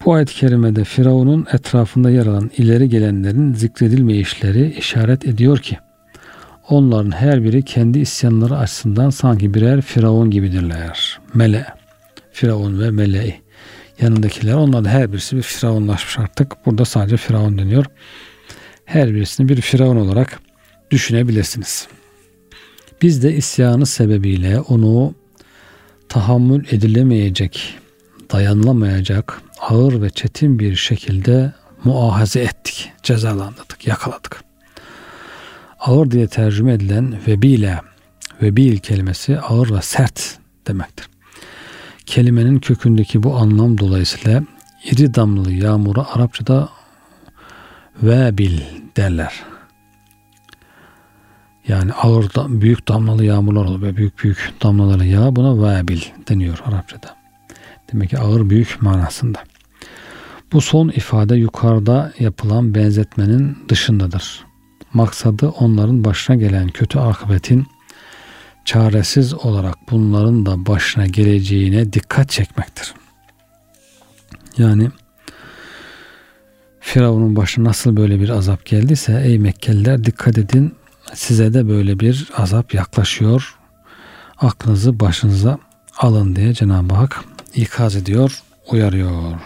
Bu 0.05 0.15
ayet-i 0.15 0.35
kerimede 0.35 0.85
Firavun'un 0.85 1.47
etrafında 1.53 2.11
yer 2.11 2.27
alan 2.27 2.51
ileri 2.57 2.89
gelenlerin 2.89 3.55
zikredilmeyişleri 3.55 4.75
işaret 4.79 5.27
ediyor 5.27 5.59
ki 5.59 5.79
onların 6.69 7.11
her 7.11 7.45
biri 7.45 7.63
kendi 7.63 7.99
isyanları 7.99 8.57
açısından 8.57 9.11
sanki 9.11 9.55
birer 9.55 9.83
Firavun 9.83 10.31
gibidirler. 10.31 11.21
Mele, 11.35 11.67
Firavun 12.33 12.81
ve 12.81 12.91
meleği 12.91 13.41
yanındakiler 14.01 14.55
onlar 14.55 14.85
da 14.85 14.89
her 14.89 15.13
birisi 15.13 15.37
bir 15.37 15.43
Firavunlaşmış 15.43 16.19
artık. 16.19 16.67
Burada 16.67 16.85
sadece 16.85 17.17
Firavun 17.17 17.59
deniyor. 17.59 17.87
Her 18.85 19.15
birisini 19.15 19.49
bir 19.49 19.61
Firavun 19.61 19.97
olarak 19.97 20.41
düşünebilirsiniz. 20.91 21.89
Biz 23.03 23.23
de 23.23 23.35
isyanı 23.35 23.87
sebebiyle 23.87 24.61
onu 24.61 25.15
tahammül 26.09 26.65
edilemeyecek, 26.71 27.75
dayanılamayacak, 28.33 29.43
ağır 29.61 30.03
ve 30.03 30.11
çetin 30.11 30.59
bir 30.59 30.77
şekilde 30.77 31.53
muahaze 31.85 32.41
ettik, 32.41 32.93
cezalandırdık, 33.03 33.87
yakaladık. 33.87 34.46
Ağır 35.87 36.11
diye 36.11 36.27
tercüme 36.27 36.73
edilen 36.73 37.19
vebile, 37.27 37.81
vebil 38.43 38.79
kelimesi 38.79 39.41
ağır 39.41 39.75
ve 39.75 39.83
sert 39.83 40.39
demektir. 40.67 41.09
Kelimenin 42.07 42.59
kökündeki 42.59 43.23
bu 43.23 43.37
anlam 43.37 43.79
dolayısıyla 43.79 44.43
iri 44.85 45.15
damlalı 45.15 45.53
yağmura 45.53 46.07
Arapçada 46.15 46.69
vebil 48.03 48.61
derler. 48.97 49.45
Yani 51.69 51.93
ağır 51.93 52.31
büyük 52.49 52.89
damlalı 52.89 53.25
yağmurlar. 53.25 53.83
Böyle 53.83 53.97
büyük 53.97 54.25
büyük 54.25 54.55
damlaları 54.63 55.07
yağ 55.07 55.37
buna 55.37 55.81
vebil 55.81 56.01
deniyor 56.29 56.59
Arapçada. 56.65 57.17
Demek 57.93 58.11
ki 58.11 58.19
ağır 58.19 58.51
büyük 58.51 58.83
manasında. 58.83 59.39
Bu 60.53 60.61
son 60.61 60.89
ifade 60.89 61.37
yukarıda 61.37 62.13
yapılan 62.19 62.75
benzetmenin 62.75 63.59
dışındadır. 63.69 64.47
Maksadı 64.97 65.49
onların 65.49 66.05
başına 66.05 66.37
gelen 66.37 66.69
kötü 66.69 66.99
akıbetin 66.99 67.67
çaresiz 68.65 69.35
olarak 69.35 69.75
bunların 69.91 70.47
da 70.47 70.67
başına 70.67 71.07
geleceğine 71.07 71.93
dikkat 71.93 72.31
çekmektir. 72.31 72.95
Yani 74.59 74.91
Firavun'un 76.81 77.37
başına 77.37 77.69
nasıl 77.69 77.97
böyle 77.97 78.21
bir 78.21 78.29
azap 78.29 78.65
geldiyse 78.65 79.23
ey 79.25 79.39
Mekkeliler 79.39 80.05
dikkat 80.05 80.39
edin 80.39 80.75
size 81.15 81.55
de 81.55 81.69
böyle 81.69 82.01
bir 82.01 82.29
azap 82.37 82.75
yaklaşıyor. 82.75 83.57
Aklınızı 84.39 85.01
başınıza 85.01 85.59
alın 85.99 86.37
diye 86.37 86.55
Cenab-ı 86.55 86.95
Hak 86.95 87.25
ikaz 87.55 87.97
ediyor, 87.97 88.43
uyarıyor. 88.71 89.41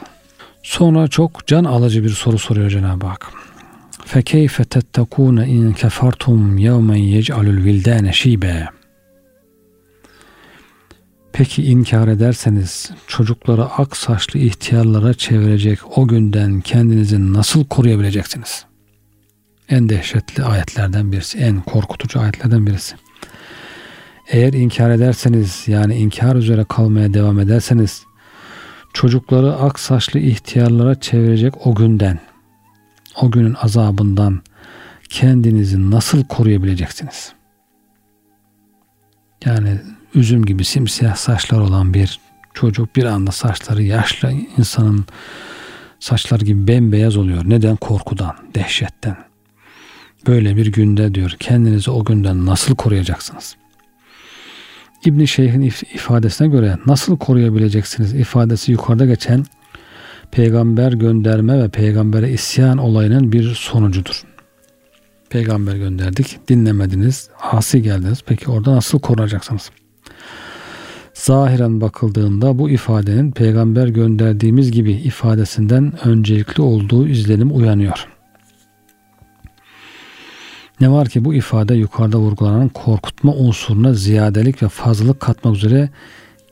Sonra 0.63 1.09
çok 1.09 1.47
can 1.47 1.65
alıcı 1.65 2.05
bir 2.05 2.11
soru 2.11 2.39
soruyor 2.39 2.71
Cenab-ı 2.71 3.07
Hak. 3.07 3.50
فَكَيْفَ 4.13 4.62
تَتَّقُونَ 4.62 5.38
اِنْ 5.39 5.74
كَفَرْتُمْ 5.74 6.58
يَوْمًا 6.68 6.98
يَجْعَلُ 6.98 7.46
الْوِلْدَانَ 7.56 8.12
شِيبًا 8.12 8.68
Peki 11.34 11.63
inkar 11.63 12.08
ederseniz 12.08 12.91
çocukları 13.08 13.65
ak 13.65 13.98
saçlı 13.98 14.39
ihtiyarlara 14.39 15.13
çevirecek 15.13 15.98
o 15.98 16.08
günden 16.08 16.62
kendinizi 16.62 17.34
nasıl 17.34 17.65
koruyabileceksiniz? 17.65 18.65
En 19.70 19.89
dehşetli 19.89 20.44
ayetlerden 20.44 21.12
birisi, 21.12 21.38
en 21.38 21.62
korkutucu 21.62 22.20
ayetlerden 22.20 22.68
birisi. 22.68 22.96
Eğer 24.28 24.54
inkar 24.54 24.89
ederseniz 24.89 25.63
yani 25.68 25.96
inkar 25.96 26.36
üzere 26.36 26.65
kalmaya 26.70 27.13
devam 27.13 27.39
ederseniz 27.39 28.04
çocukları 28.94 29.56
ak 29.56 29.80
saçlı 29.80 30.20
ihtiyarlara 30.20 31.00
çevirecek 31.00 31.68
o 31.68 31.76
günden, 31.76 32.20
o 33.16 33.31
günün 33.31 33.55
azabından 33.55 34.40
kendinizi 35.09 35.90
nasıl 35.90 36.25
koruyabileceksiniz? 36.25 37.33
Yani 39.44 39.81
üzüm 40.14 40.44
gibi 40.44 40.64
simsiyah 40.64 41.16
saçlar 41.16 41.61
olan 41.61 41.94
bir 41.94 42.20
çocuk 42.55 42.96
bir 42.96 43.05
anda 43.05 43.31
saçları 43.31 43.83
yaşlı 43.83 44.33
insanın 44.57 45.05
saçlar 46.01 46.40
gibi 46.40 46.68
bembeyaz 46.68 47.16
oluyor. 47.16 47.42
Neden? 47.44 47.77
Korkudan, 47.77 48.37
dehşetten. 48.55 49.16
Böyle 50.27 50.57
bir 50.57 50.66
günde 50.66 51.14
diyor 51.14 51.37
kendinizi 51.40 51.90
o 51.90 52.05
günden 52.05 52.46
nasıl 52.46 52.77
koruyacaksınız? 52.77 53.57
İbni 55.05 55.29
Şeyh'in 55.29 55.61
ifadesine 55.94 56.49
göre 56.49 56.79
nasıl 56.87 57.18
koruyabileceksiniz 57.18 58.14
ifadesi 58.14 58.73
yukarıda 58.73 59.07
geçen 59.07 59.44
peygamber 60.33 60.93
gönderme 60.93 61.62
ve 61.62 61.69
peygambere 61.69 62.31
isyan 62.31 62.79
olayının 62.79 63.33
bir 63.33 63.55
sonucudur. 63.55 64.23
Peygamber 65.31 65.77
gönderdik, 65.77 66.38
dinlemediniz, 66.49 67.29
asi 67.53 67.83
geldiniz. 67.83 68.19
Peki 68.27 68.51
orada 68.51 68.77
nasıl 68.77 69.01
korunacaksınız? 69.01 69.71
Zahiren 71.14 71.81
bakıldığında 71.81 72.59
bu 72.59 72.71
ifadenin 72.71 73.33
peygamber 73.33 73.88
gönderdiğimiz 73.88 74.73
gibi 74.73 74.93
ifadesinden 74.93 75.93
öncelikli 76.05 76.62
olduğu 76.62 77.09
izlenim 77.09 77.57
uyanıyor. 77.57 78.09
Ne 80.81 80.90
var 80.90 81.09
ki 81.09 81.25
bu 81.25 81.35
ifade 81.35 81.75
yukarıda 81.75 82.19
vurgulanan 82.19 82.69
korkutma 82.69 83.33
unsuruna 83.33 83.95
ziyadelik 83.95 84.62
ve 84.62 84.69
fazlalık 84.69 85.21
katmak 85.21 85.57
üzere 85.57 85.90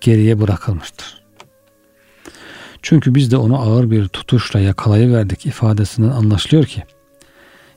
geriye 0.01 0.41
bırakılmıştır. 0.41 1.18
Çünkü 2.83 3.15
biz 3.15 3.31
de 3.31 3.37
onu 3.37 3.59
ağır 3.61 3.91
bir 3.91 4.09
tutuşla 4.09 4.61
yakalayıverdik 4.61 5.47
ifadesinden 5.47 6.09
anlaşılıyor 6.09 6.65
ki 6.65 6.83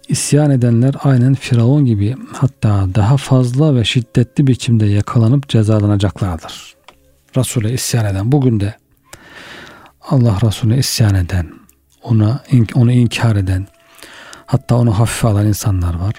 isyan 0.08 0.52
edenler 0.52 0.96
aynen 1.04 1.34
Firavun 1.34 1.86
gibi 1.86 2.16
hatta 2.34 2.88
daha 2.96 3.18
fazla 3.18 3.76
ve 3.76 3.84
şiddetli 3.84 4.48
biçimde 4.48 4.86
yakalanıp 4.86 5.50
cezalanacaklardır. 5.50 6.76
Resul'e 7.38 7.74
isyan 7.74 8.06
eden 8.06 8.32
bugün 8.32 8.60
de 8.60 8.76
Allah 10.02 10.38
Resulüne 10.44 10.78
isyan 10.78 11.16
eden, 11.16 11.50
ona 12.04 12.44
onu 12.76 12.92
inkar 12.92 13.36
eden, 13.36 13.68
hatta 14.46 14.76
onu 14.76 15.00
hafife 15.00 15.28
alan 15.28 15.48
insanlar 15.48 15.94
var 15.94 16.16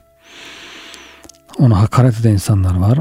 ona 1.59 1.81
hakaret 1.81 2.21
eden 2.21 2.33
insanlar 2.33 2.77
var. 2.77 2.99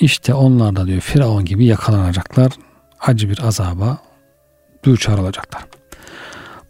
İşte 0.00 0.34
onlar 0.34 0.76
da 0.76 0.86
diyor 0.86 1.00
Firavun 1.00 1.44
gibi 1.44 1.64
yakalanacaklar. 1.64 2.52
Acı 3.00 3.30
bir 3.30 3.46
azaba 3.46 3.98
düçar 4.84 5.18
olacaklar. 5.18 5.64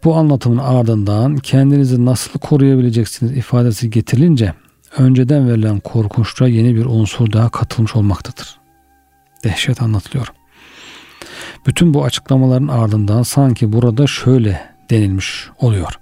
Bu 0.03 0.15
anlatımın 0.15 0.57
ardından 0.57 1.37
kendinizi 1.37 2.05
nasıl 2.05 2.39
koruyabileceksiniz 2.39 3.37
ifadesi 3.37 3.89
getirilince 3.89 4.53
önceden 4.97 5.49
verilen 5.49 5.79
korkunçluğa 5.79 6.49
yeni 6.49 6.75
bir 6.75 6.85
unsur 6.85 7.31
daha 7.31 7.49
katılmış 7.49 7.95
olmaktadır. 7.95 8.59
Dehşet 9.43 9.81
anlatılıyor. 9.81 10.27
Bütün 11.65 11.93
bu 11.93 12.03
açıklamaların 12.03 12.67
ardından 12.67 13.23
sanki 13.23 13.73
burada 13.73 14.07
şöyle 14.07 14.61
denilmiş 14.89 15.49
oluyor. 15.59 15.99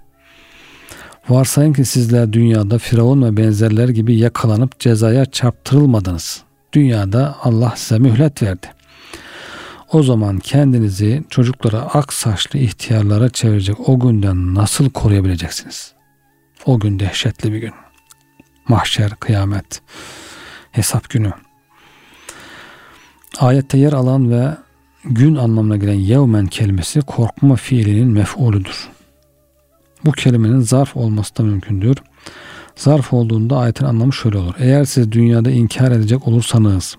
Varsayın 1.28 1.72
ki 1.72 1.84
sizler 1.84 2.32
dünyada 2.32 2.78
Firavun 2.78 3.22
ve 3.22 3.36
benzerler 3.36 3.88
gibi 3.88 4.18
yakalanıp 4.18 4.80
cezaya 4.80 5.26
çarptırılmadınız. 5.26 6.42
Dünyada 6.72 7.36
Allah 7.42 7.72
size 7.76 7.98
mühlet 7.98 8.42
verdi. 8.42 8.66
O 9.92 10.02
zaman 10.02 10.38
kendinizi 10.38 11.24
çocuklara 11.30 11.78
ak 11.78 12.12
saçlı 12.12 12.58
ihtiyarlara 12.58 13.28
çevirecek 13.28 13.88
o 13.88 14.00
günden 14.00 14.54
nasıl 14.54 14.90
koruyabileceksiniz? 14.90 15.92
O 16.66 16.78
gün 16.80 16.98
dehşetli 16.98 17.52
bir 17.52 17.58
gün. 17.58 17.72
Mahşer, 18.68 19.10
kıyamet, 19.10 19.82
hesap 20.70 21.10
günü. 21.10 21.32
Ayette 23.38 23.78
yer 23.78 23.92
alan 23.92 24.30
ve 24.30 24.56
gün 25.04 25.36
anlamına 25.36 25.76
gelen 25.76 25.92
yevmen 25.94 26.46
kelimesi 26.46 27.00
korkma 27.00 27.56
fiilinin 27.56 28.08
mef'uludur. 28.08 28.88
Bu 30.04 30.12
kelimenin 30.12 30.60
zarf 30.60 30.96
olması 30.96 31.36
da 31.36 31.42
mümkündür. 31.42 31.96
Zarf 32.76 33.12
olduğunda 33.12 33.56
ayetin 33.58 33.84
anlamı 33.84 34.12
şöyle 34.12 34.38
olur. 34.38 34.54
Eğer 34.58 34.84
siz 34.84 35.12
dünyada 35.12 35.50
inkar 35.50 35.90
edecek 35.90 36.28
olursanız 36.28 36.96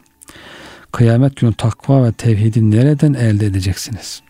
kıyamet 0.91 1.35
günü 1.35 1.53
takva 1.53 2.03
ve 2.03 2.11
tevhidi 2.11 2.71
nereden 2.71 3.13
elde 3.13 3.45
edeceksiniz? 3.45 4.21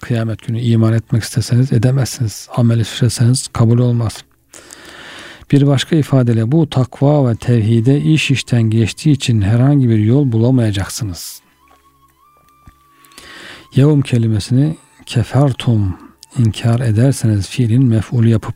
Kıyamet 0.00 0.46
günü 0.46 0.60
iman 0.60 0.92
etmek 0.92 1.22
isteseniz 1.22 1.72
edemezsiniz. 1.72 2.48
Amel 2.56 2.80
işleseniz 2.80 3.48
kabul 3.48 3.78
olmaz. 3.78 4.24
Bir 5.52 5.66
başka 5.66 5.96
ifadeyle 5.96 6.52
bu 6.52 6.70
takva 6.70 7.28
ve 7.28 7.36
tevhide 7.36 8.00
iş 8.00 8.30
işten 8.30 8.62
geçtiği 8.62 9.10
için 9.10 9.42
herhangi 9.42 9.88
bir 9.88 9.98
yol 9.98 10.32
bulamayacaksınız. 10.32 11.40
Yevm 13.74 14.00
kelimesini 14.00 14.76
kefertum 15.06 15.96
inkar 16.38 16.80
ederseniz 16.80 17.48
fiilin 17.48 17.84
mef'ulü 17.84 18.28
yapıp 18.28 18.54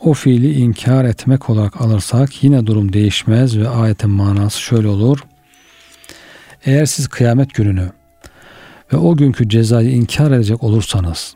o 0.00 0.14
fiili 0.14 0.52
inkar 0.52 1.04
etmek 1.04 1.50
olarak 1.50 1.80
alırsak 1.80 2.44
yine 2.44 2.66
durum 2.66 2.92
değişmez 2.92 3.58
ve 3.58 3.68
ayetin 3.68 4.10
manası 4.10 4.60
şöyle 4.60 4.88
olur. 4.88 5.24
Eğer 6.64 6.86
siz 6.86 7.08
kıyamet 7.08 7.54
gününü 7.54 7.92
ve 8.92 8.96
o 8.96 9.16
günkü 9.16 9.48
cezayı 9.48 9.90
inkar 9.90 10.30
edecek 10.30 10.62
olursanız 10.62 11.34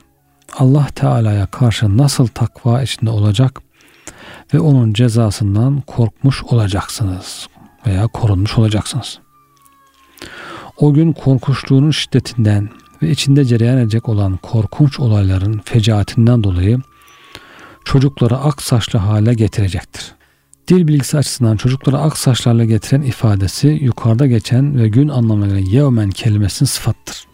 Allah 0.58 0.86
Teala'ya 0.94 1.46
karşı 1.46 1.96
nasıl 1.98 2.26
takva 2.26 2.82
içinde 2.82 3.10
olacak 3.10 3.60
ve 4.54 4.60
onun 4.60 4.92
cezasından 4.92 5.80
korkmuş 5.80 6.42
olacaksınız 6.42 7.48
veya 7.86 8.06
korunmuş 8.06 8.58
olacaksınız. 8.58 9.18
O 10.76 10.92
gün 10.94 11.12
korkunçluğunun 11.12 11.90
şiddetinden 11.90 12.68
ve 13.02 13.10
içinde 13.10 13.44
cereyan 13.44 13.78
edecek 13.78 14.08
olan 14.08 14.36
korkunç 14.36 15.00
olayların 15.00 15.60
fecaatinden 15.64 16.44
dolayı 16.44 16.78
çocukları 17.84 18.36
ak 18.36 18.62
saçlı 18.62 18.98
hale 18.98 19.34
getirecektir. 19.34 20.15
Dil 20.68 20.88
bilgisi 20.88 21.18
açısından 21.18 21.56
çocukları 21.56 21.98
ak 21.98 22.18
saçlı 22.18 22.50
hale 22.50 22.66
getiren 22.66 23.02
ifadesi 23.02 23.68
yukarıda 23.68 24.26
geçen 24.26 24.78
ve 24.78 24.88
gün 24.88 25.08
anlamına 25.08 25.46
gelen 25.46 25.70
yevmen 25.70 26.10
kelimesinin 26.10 26.66
sıfattır. 26.66 27.26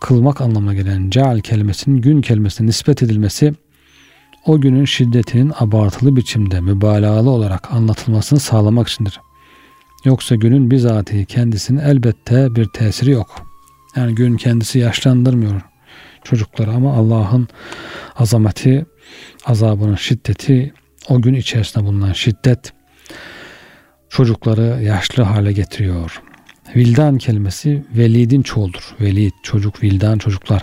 Kılmak 0.00 0.40
anlamına 0.40 0.74
gelen 0.74 1.10
ceal 1.10 1.40
kelimesinin 1.40 2.00
gün 2.02 2.20
kelimesine 2.20 2.66
nispet 2.66 3.02
edilmesi 3.02 3.54
o 4.46 4.60
günün 4.60 4.84
şiddetinin 4.84 5.52
abartılı 5.58 6.16
biçimde 6.16 6.60
mübalağalı 6.60 7.30
olarak 7.30 7.72
anlatılmasını 7.72 8.40
sağlamak 8.40 8.88
içindir. 8.88 9.20
Yoksa 10.04 10.34
günün 10.34 10.70
bizatihi 10.70 11.26
kendisinin 11.26 11.80
elbette 11.80 12.54
bir 12.54 12.66
tesiri 12.66 13.10
yok. 13.10 13.46
Yani 13.96 14.14
gün 14.14 14.36
kendisi 14.36 14.78
yaşlandırmıyor 14.78 15.60
çocukları 16.24 16.70
ama 16.70 16.94
Allah'ın 16.94 17.48
azameti, 18.16 18.86
azabının 19.46 19.96
şiddeti, 19.96 20.72
o 21.08 21.22
gün 21.22 21.34
içerisinde 21.34 21.84
bulunan 21.84 22.12
şiddet 22.12 22.72
çocukları 24.08 24.82
yaşlı 24.82 25.22
hale 25.22 25.52
getiriyor. 25.52 26.22
Vildan 26.76 27.18
kelimesi 27.18 27.84
velidin 27.96 28.42
çoğuldur. 28.42 28.94
Velid, 29.00 29.32
çocuk, 29.42 29.82
vildan, 29.82 30.18
çocuklar. 30.18 30.62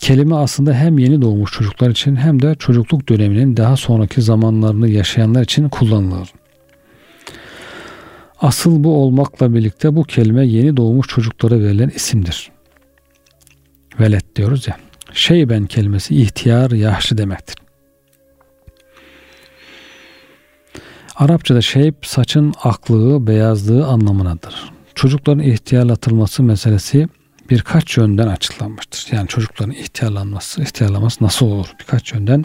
Kelime 0.00 0.34
aslında 0.34 0.74
hem 0.74 0.98
yeni 0.98 1.22
doğmuş 1.22 1.52
çocuklar 1.52 1.90
için 1.90 2.16
hem 2.16 2.42
de 2.42 2.54
çocukluk 2.54 3.08
döneminin 3.08 3.56
daha 3.56 3.76
sonraki 3.76 4.22
zamanlarını 4.22 4.88
yaşayanlar 4.88 5.42
için 5.42 5.68
kullanılır. 5.68 6.32
Asıl 8.40 8.84
bu 8.84 8.96
olmakla 8.96 9.54
birlikte 9.54 9.96
bu 9.96 10.04
kelime 10.04 10.46
yeni 10.46 10.76
doğmuş 10.76 11.08
çocuklara 11.08 11.60
verilen 11.60 11.88
isimdir. 11.88 12.50
Velet 14.00 14.36
diyoruz 14.36 14.68
ya. 14.68 14.76
Şeyben 15.12 15.66
kelimesi 15.66 16.22
ihtiyar, 16.22 16.70
yaşlı 16.70 17.18
demektir. 17.18 17.61
Arapçada 21.22 21.62
şeyb 21.62 21.94
saçın 22.02 22.54
aklığı, 22.62 23.26
beyazlığı 23.26 23.86
anlamınadır. 23.86 24.72
Çocukların 24.94 25.42
ihtiyarlatılması 25.42 26.42
meselesi 26.42 27.08
birkaç 27.50 27.96
yönden 27.96 28.28
açıklanmıştır. 28.28 29.08
Yani 29.12 29.28
çocukların 29.28 29.74
ihtiyarlanması, 29.74 30.62
ihtiyarlaması 30.62 31.24
nasıl 31.24 31.46
olur? 31.46 31.66
Birkaç 31.80 32.12
yönden 32.12 32.44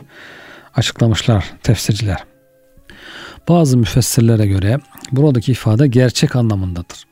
açıklamışlar 0.75 1.53
tefsirciler. 1.63 2.23
Bazı 3.49 3.77
müfessirlere 3.77 4.47
göre 4.47 4.79
buradaki 5.11 5.51
ifade 5.51 5.87
gerçek 5.87 6.35
anlamındadır. 6.35 7.03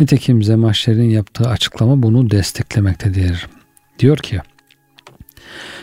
Nitekim 0.00 0.42
Zemahşer'in 0.42 1.10
yaptığı 1.10 1.48
açıklama 1.48 2.02
bunu 2.02 2.30
desteklemektedir. 2.30 3.46
Diyor 3.98 4.18
ki, 4.18 4.40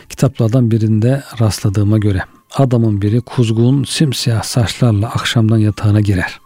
kitaplardan 0.08 0.70
birinde 0.70 1.22
rastladığıma 1.40 1.98
göre 1.98 2.22
adamın 2.54 3.02
biri 3.02 3.20
kuzgun 3.20 3.84
simsiyah 3.84 4.42
saçlarla 4.42 5.08
akşamdan 5.08 5.58
yatağına 5.58 6.00
girer. 6.00 6.40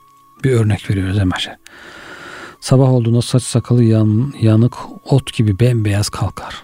Bir 0.45 0.51
örnek 0.51 0.91
veriyor 0.91 1.13
Zemahşer. 1.13 1.57
Sabah 2.61 2.89
olduğunda 2.89 3.23
saç 3.23 3.43
sakalı 3.43 3.85
yan, 3.85 4.33
yanık 4.41 4.75
ot 5.13 5.35
gibi 5.35 5.61
bembeyaz 5.61 6.09
kalkar. 6.09 6.63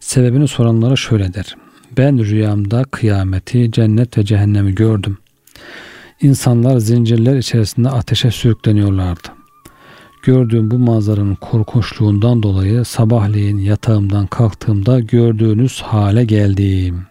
Sebebini 0.00 0.48
soranlara 0.48 0.96
şöyle 0.96 1.34
der. 1.34 1.56
Ben 1.96 2.24
rüyamda 2.24 2.84
kıyameti, 2.84 3.72
cennet 3.72 4.18
ve 4.18 4.24
cehennemi 4.24 4.74
gördüm. 4.74 5.18
İnsanlar 6.20 6.78
zincirler 6.78 7.36
içerisinde 7.36 7.88
ateşe 7.88 8.30
sürükleniyorlardı. 8.30 9.28
Gördüğüm 10.22 10.70
bu 10.70 10.78
manzaranın 10.78 11.34
korkunçluğundan 11.34 12.42
dolayı 12.42 12.84
sabahleyin 12.84 13.58
yatağımdan 13.58 14.26
kalktığımda 14.26 15.00
gördüğünüz 15.00 15.80
hale 15.80 16.24
geldim. 16.24 17.06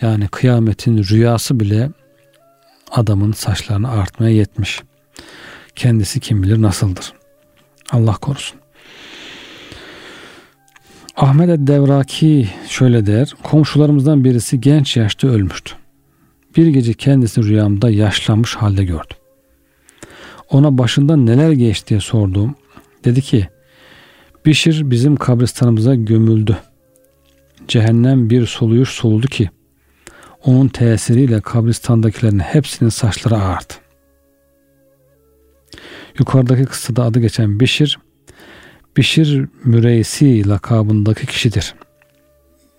Yani 0.00 0.28
kıyametin 0.28 1.04
rüyası 1.04 1.60
bile 1.60 1.90
adamın 2.90 3.32
saçlarını 3.32 3.90
artmaya 3.90 4.30
yetmiş. 4.30 4.82
Kendisi 5.76 6.20
kim 6.20 6.42
bilir 6.42 6.62
nasıldır. 6.62 7.12
Allah 7.90 8.12
korusun. 8.12 8.60
Ahmet 11.16 11.66
Devraki 11.66 12.48
şöyle 12.68 13.06
der. 13.06 13.34
Komşularımızdan 13.42 14.24
birisi 14.24 14.60
genç 14.60 14.96
yaşta 14.96 15.28
ölmüştü. 15.28 15.72
Bir 16.56 16.66
gece 16.66 16.94
kendisini 16.94 17.44
rüyamda 17.44 17.90
yaşlanmış 17.90 18.56
halde 18.56 18.84
gördüm. 18.84 19.16
Ona 20.50 20.78
başından 20.78 21.26
neler 21.26 21.50
geçti 21.50 21.88
diye 21.88 22.00
sordum. 22.00 22.54
Dedi 23.04 23.22
ki 23.22 23.48
Bişir 24.46 24.90
bizim 24.90 25.16
kabristanımıza 25.16 25.94
gömüldü. 25.94 26.56
Cehennem 27.68 28.30
bir 28.30 28.46
soluyuş 28.46 28.88
soludu 28.88 29.26
ki 29.26 29.50
onun 30.46 30.68
tesiriyle 30.68 31.40
kabristandakilerin 31.40 32.38
hepsinin 32.38 32.90
saçları 32.90 33.36
ağardı. 33.36 33.74
Yukarıdaki 36.18 36.64
kıssada 36.64 37.04
adı 37.04 37.20
geçen 37.20 37.60
Bişir 37.60 37.98
Bişir 38.96 39.48
Müreysi 39.64 40.48
lakabındaki 40.48 41.26
kişidir. 41.26 41.74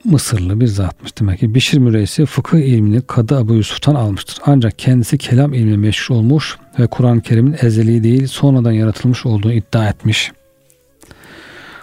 Mısırlı 0.03 0.61
bir 0.61 0.67
zatmış 0.67 1.19
demek 1.19 1.39
ki. 1.39 1.55
Bişir 1.55 1.77
Müreysi 1.77 2.25
fıkıh 2.25 2.57
ilmini 2.57 3.01
Kadı 3.01 3.37
Abu 3.37 3.53
Yusuf'tan 3.53 3.95
almıştır. 3.95 4.37
Ancak 4.45 4.79
kendisi 4.79 5.17
kelam 5.17 5.53
ilmi 5.53 5.77
meşhur 5.77 6.15
olmuş 6.15 6.57
ve 6.79 6.87
Kur'an-ı 6.87 7.21
Kerim'in 7.21 7.55
ezeli 7.61 8.03
değil 8.03 8.27
sonradan 8.27 8.71
yaratılmış 8.71 9.25
olduğunu 9.25 9.53
iddia 9.53 9.89
etmiş. 9.89 10.31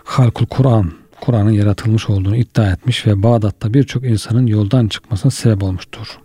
Halkul 0.05 0.47
Kur'an, 0.47 0.93
Kur'an'ın 1.25 1.51
yaratılmış 1.51 2.11
olduğunu 2.11 2.37
iddia 2.37 2.71
etmiş 2.71 3.07
ve 3.07 3.23
Bağdat'ta 3.23 3.75
birçok 3.75 4.05
insanın 4.05 4.47
yoldan 4.47 4.89
çıkmasına 4.89 5.31
sebep 5.31 5.63
olmuştur. 5.63 6.19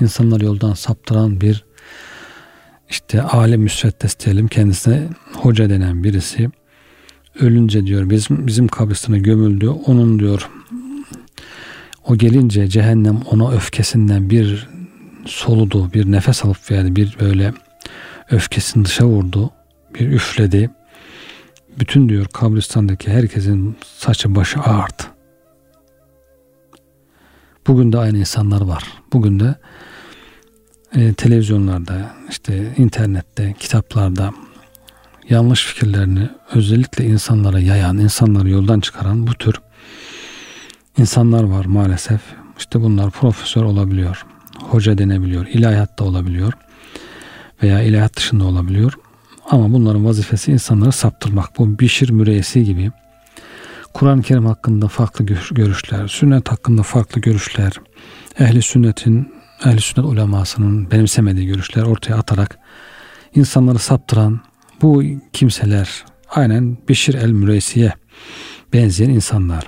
İnsanlar 0.00 0.40
yoldan 0.40 0.74
saptıran 0.74 1.40
bir 1.40 1.64
işte 2.90 3.22
alem 3.22 3.60
müsveddes 3.60 4.18
diyelim 4.20 4.48
kendisine 4.48 5.08
hoca 5.36 5.70
denen 5.70 6.04
birisi 6.04 6.50
ölünce 7.40 7.86
diyor 7.86 8.10
bizim 8.10 8.46
bizim 8.46 8.68
kabristana 8.68 9.18
gömüldü. 9.18 9.68
Onun 9.68 10.18
diyor 10.18 10.50
O 12.04 12.16
gelince 12.16 12.68
cehennem 12.68 13.20
ona 13.30 13.52
öfkesinden 13.52 14.30
bir 14.30 14.68
soludu, 15.26 15.90
bir 15.94 16.12
nefes 16.12 16.44
alıp 16.44 16.70
verdi, 16.70 16.96
bir 16.96 17.16
böyle 17.20 17.54
öfkesini 18.30 18.84
dışa 18.84 19.06
vurdu, 19.06 19.50
bir 19.94 20.08
üfledi. 20.10 20.70
Bütün 21.78 22.08
diyor 22.08 22.26
kabristandaki 22.26 23.10
herkesin 23.10 23.76
saçı 23.84 24.34
başı 24.34 24.60
ağardı. 24.60 25.02
Bugün 27.66 27.92
de 27.92 27.98
aynı 27.98 28.18
insanlar 28.18 28.60
var. 28.60 28.84
Bugün 29.12 29.40
de 29.40 29.54
e, 30.94 31.14
televizyonlarda, 31.14 32.10
işte 32.30 32.74
internette, 32.76 33.54
kitaplarda 33.58 34.32
yanlış 35.28 35.66
fikirlerini 35.66 36.28
özellikle 36.54 37.04
insanlara 37.04 37.58
yayan, 37.60 37.98
insanları 37.98 38.48
yoldan 38.48 38.80
çıkaran 38.80 39.26
bu 39.26 39.34
tür 39.34 39.54
insanlar 40.98 41.42
var 41.42 41.64
maalesef. 41.64 42.20
İşte 42.58 42.80
bunlar 42.80 43.10
profesör 43.10 43.62
olabiliyor, 43.62 44.26
hoca 44.60 44.98
denebiliyor, 44.98 45.46
ilahiyatta 45.46 46.04
olabiliyor 46.04 46.52
veya 47.62 47.82
ilahiyat 47.82 48.16
dışında 48.16 48.44
olabiliyor. 48.44 48.92
Ama 49.52 49.72
bunların 49.72 50.04
vazifesi 50.04 50.52
insanları 50.52 50.92
saptırmak. 50.92 51.58
Bu 51.58 51.78
Bişir 51.78 52.10
müreyesi 52.10 52.64
gibi 52.64 52.90
Kur'an-ı 53.94 54.22
Kerim 54.22 54.46
hakkında 54.46 54.88
farklı 54.88 55.26
görüşler, 55.50 56.08
sünnet 56.08 56.52
hakkında 56.52 56.82
farklı 56.82 57.20
görüşler, 57.20 57.72
ehli 58.38 58.62
sünnetin, 58.62 59.34
ehli 59.64 59.80
sünnet 59.80 60.08
ulemasının 60.08 60.90
benimsemediği 60.90 61.46
görüşler 61.46 61.82
ortaya 61.82 62.14
atarak 62.14 62.58
insanları 63.34 63.78
saptıran 63.78 64.40
bu 64.82 65.02
kimseler 65.32 66.04
aynen 66.30 66.78
Bişir 66.88 67.14
el-Müreysi'ye 67.14 67.92
benzeyen 68.72 69.10
insanlar. 69.10 69.66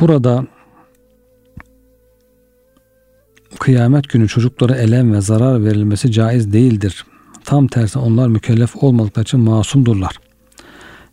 Burada 0.00 0.46
kıyamet 3.58 4.08
günü 4.08 4.28
çocuklara 4.28 4.76
elem 4.76 5.12
ve 5.12 5.20
zarar 5.20 5.64
verilmesi 5.64 6.12
caiz 6.12 6.52
değildir. 6.52 7.04
Tam 7.48 7.66
tersi 7.66 7.98
onlar 7.98 8.28
mükellef 8.28 8.76
olmadıkları 8.76 9.22
için 9.22 9.40
masumdurlar. 9.40 10.16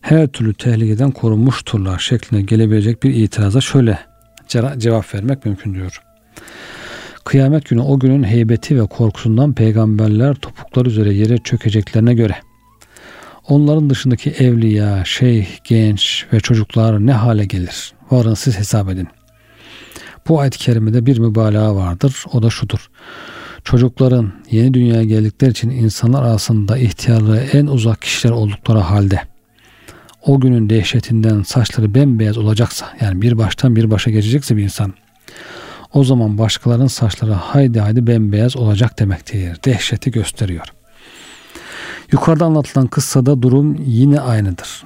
Her 0.02 0.28
türlü 0.28 0.54
tehlikeden 0.54 1.12
korunmuşturlar 1.12 2.00
şeklinde 2.00 2.42
gelebilecek 2.42 3.04
bir 3.04 3.14
itiraza 3.14 3.62
şöyle 3.62 4.00
cevap 4.78 5.16
vermek 5.16 5.46
mümkün 5.46 5.74
diyor. 5.74 6.02
Kıyamet 7.26 7.70
günü 7.70 7.82
o 7.82 8.00
günün 8.00 8.24
heybeti 8.24 8.82
ve 8.82 8.88
korkusundan 8.88 9.54
peygamberler 9.54 10.36
topuklar 10.36 10.86
üzere 10.86 11.14
yere 11.14 11.38
çökeceklerine 11.38 12.14
göre 12.14 12.36
onların 13.48 13.90
dışındaki 13.90 14.30
evliya, 14.32 15.06
şeyh, 15.06 15.48
genç 15.64 16.26
ve 16.34 16.40
çocuklar 16.40 17.06
ne 17.06 17.14
hale 17.14 17.46
gelir? 17.46 17.94
Varın 18.12 18.34
siz 18.34 18.60
hesap 18.60 18.90
edin. 18.90 19.08
Bu 20.28 20.40
ayet-i 20.40 20.58
kerimede 20.58 21.06
bir 21.06 21.20
mübalağa 21.20 21.76
vardır. 21.76 22.24
O 22.34 22.44
da 22.44 22.50
şudur. 22.50 22.90
Çocukların 23.66 24.32
yeni 24.52 24.74
dünyaya 24.74 25.04
geldikleri 25.04 25.52
için 25.52 25.70
insanlar 25.70 26.24
arasında 26.24 26.78
ihtiyarlığı 26.78 27.40
en 27.40 27.68
uzak 27.68 28.02
kişiler 28.02 28.34
oldukları 28.34 28.80
halde 28.80 29.22
o 30.26 30.40
günün 30.40 30.70
dehşetinden 30.70 31.42
saçları 31.42 31.96
bembeyaz 31.96 32.38
olacaksa 32.38 32.86
yani 33.02 33.22
bir 33.22 33.38
baştan 33.38 33.76
bir 33.76 33.92
başa 33.92 34.12
geçecekse 34.12 34.58
bir 34.58 34.64
insan 34.64 34.94
o 35.94 36.04
zaman 36.04 36.38
başkalarının 36.38 36.88
saçları 36.88 37.34
haydi 37.34 37.80
haydi 37.80 38.08
bembeyaz 38.08 38.58
olacak 38.58 39.00
demektir. 39.00 39.58
Dehşeti 39.66 40.12
gösteriyor. 40.12 40.66
Yukarıda 42.12 42.46
anlatılan 42.46 42.88
kıssada 42.88 43.42
durum 43.42 43.76
yine 43.86 44.20
aynıdır. 44.20 44.84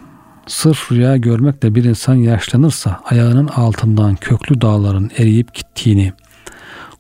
Sırf 0.48 0.92
rüya 0.92 1.18
görmekle 1.18 1.76
bir 1.76 1.84
insan 1.84 2.16
yaşlanırsa 2.16 3.02
ayağının 3.06 3.48
altından 3.48 4.16
köklü 4.16 4.62
dağların 4.62 5.12
eriyip 5.18 5.54
gittiğini, 5.54 6.14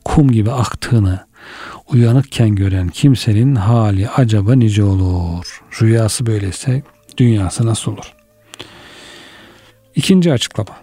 kum 0.05 0.31
gibi 0.31 0.51
aktığını 0.51 1.28
uyanıkken 1.87 2.55
gören 2.55 2.87
kimsenin 2.87 3.55
hali 3.55 4.09
acaba 4.09 4.55
nice 4.55 4.83
olur. 4.83 5.61
Rüyası 5.81 6.25
böyleyse 6.25 6.83
dünyası 7.17 7.65
nasıl 7.65 7.91
olur? 7.91 8.13
İkinci 9.95 10.33
açıklama. 10.33 10.77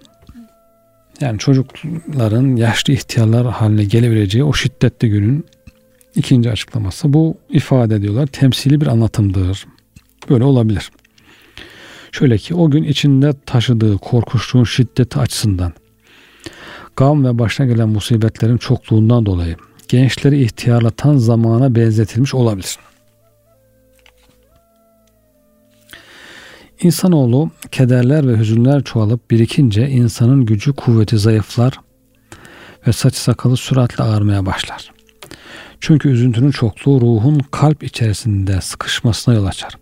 Yani 1.20 1.38
çocukların 1.38 2.56
yaşlı 2.56 2.92
ihtiyarlar 2.92 3.46
haline 3.46 3.84
gelebileceği 3.84 4.44
o 4.44 4.52
şiddetli 4.52 5.08
günün 5.08 5.46
ikinci 6.14 6.50
açıklaması. 6.50 7.12
Bu 7.12 7.38
ifade 7.50 7.94
ediyorlar 7.94 8.26
temsili 8.26 8.80
bir 8.80 8.86
anlatımdır. 8.86 9.66
Böyle 10.30 10.44
olabilir. 10.44 10.90
Şöyle 12.12 12.38
ki 12.38 12.54
o 12.54 12.70
gün 12.70 12.82
içinde 12.82 13.32
taşıdığı 13.46 13.98
korkuşluğun 13.98 14.64
şiddeti 14.64 15.18
açısından 15.18 15.72
gam 16.96 17.24
ve 17.24 17.38
başına 17.38 17.66
gelen 17.66 17.88
musibetlerin 17.88 18.56
çokluğundan 18.56 19.26
dolayı 19.26 19.56
gençleri 19.88 20.42
ihtiyarlatan 20.42 21.16
zamana 21.16 21.74
benzetilmiş 21.74 22.34
olabilir. 22.34 22.78
İnsanoğlu 26.80 27.50
kederler 27.70 28.28
ve 28.28 28.38
hüzünler 28.38 28.84
çoğalıp 28.84 29.30
birikince 29.30 29.88
insanın 29.88 30.46
gücü 30.46 30.72
kuvveti 30.72 31.18
zayıflar 31.18 31.80
ve 32.86 32.92
saç 32.92 33.14
sakalı 33.14 33.56
süratle 33.56 34.04
ağarmaya 34.04 34.46
başlar. 34.46 34.92
Çünkü 35.80 36.08
üzüntünün 36.08 36.50
çokluğu 36.50 37.00
ruhun 37.00 37.38
kalp 37.50 37.82
içerisinde 37.82 38.60
sıkışmasına 38.60 39.34
yol 39.34 39.46
açar. 39.46 39.74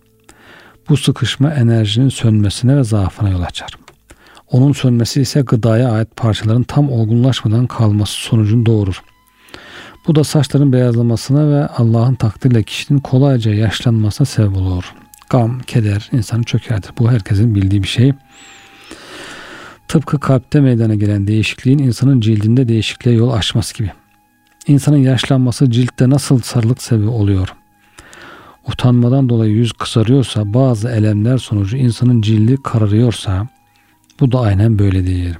Bu 0.89 0.97
sıkışma 0.97 1.53
enerjinin 1.53 2.09
sönmesine 2.09 2.77
ve 2.77 2.83
zaafına 2.83 3.29
yol 3.29 3.41
açar. 3.41 3.69
Onun 4.51 4.71
sönmesi 4.71 5.21
ise 5.21 5.41
gıdaya 5.41 5.91
ait 5.91 6.15
parçaların 6.15 6.63
tam 6.63 6.91
olgunlaşmadan 6.91 7.67
kalması 7.67 8.13
sonucunu 8.13 8.65
doğurur. 8.65 9.01
Bu 10.07 10.15
da 10.15 10.23
saçların 10.23 10.73
beyazlamasına 10.73 11.49
ve 11.49 11.67
Allah'ın 11.67 12.15
takdirle 12.15 12.63
kişinin 12.63 12.99
kolayca 12.99 13.53
yaşlanmasına 13.53 14.25
sebep 14.25 14.57
olur. 14.57 14.93
Gam, 15.29 15.59
keder 15.59 16.09
insanı 16.11 16.43
çökertir. 16.43 16.93
Bu 16.99 17.11
herkesin 17.11 17.55
bildiği 17.55 17.83
bir 17.83 17.87
şey. 17.87 18.13
Tıpkı 19.87 20.19
kalpte 20.19 20.59
meydana 20.59 20.95
gelen 20.95 21.27
değişikliğin 21.27 21.79
insanın 21.79 22.21
cildinde 22.21 22.67
değişikliğe 22.67 23.15
yol 23.15 23.31
açması 23.31 23.77
gibi. 23.77 23.91
İnsanın 24.67 24.97
yaşlanması 24.97 25.71
ciltte 25.71 26.09
nasıl 26.09 26.39
sarılık 26.39 26.83
sebebi 26.83 27.07
oluyor? 27.07 27.55
Utanmadan 28.67 29.29
dolayı 29.29 29.51
yüz 29.51 29.73
kısarıyorsa, 29.73 30.53
bazı 30.53 30.89
elemler 30.89 31.37
sonucu 31.37 31.77
insanın 31.77 32.21
cildi 32.21 32.57
kararıyorsa, 32.63 33.47
bu 34.19 34.31
da 34.31 34.39
aynen 34.39 34.79
böyledir. 34.79 35.37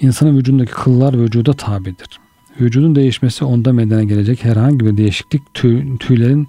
İnsanın 0.00 0.38
vücudundaki 0.38 0.72
kıllar 0.72 1.20
vücuda 1.20 1.52
tabidir. 1.52 2.08
Vücudun 2.60 2.94
değişmesi 2.94 3.44
onda 3.44 3.72
meydana 3.72 4.04
gelecek 4.04 4.44
herhangi 4.44 4.86
bir 4.86 4.96
değişiklik 4.96 5.54
tüy, 5.54 5.98
tüylerin 5.98 6.48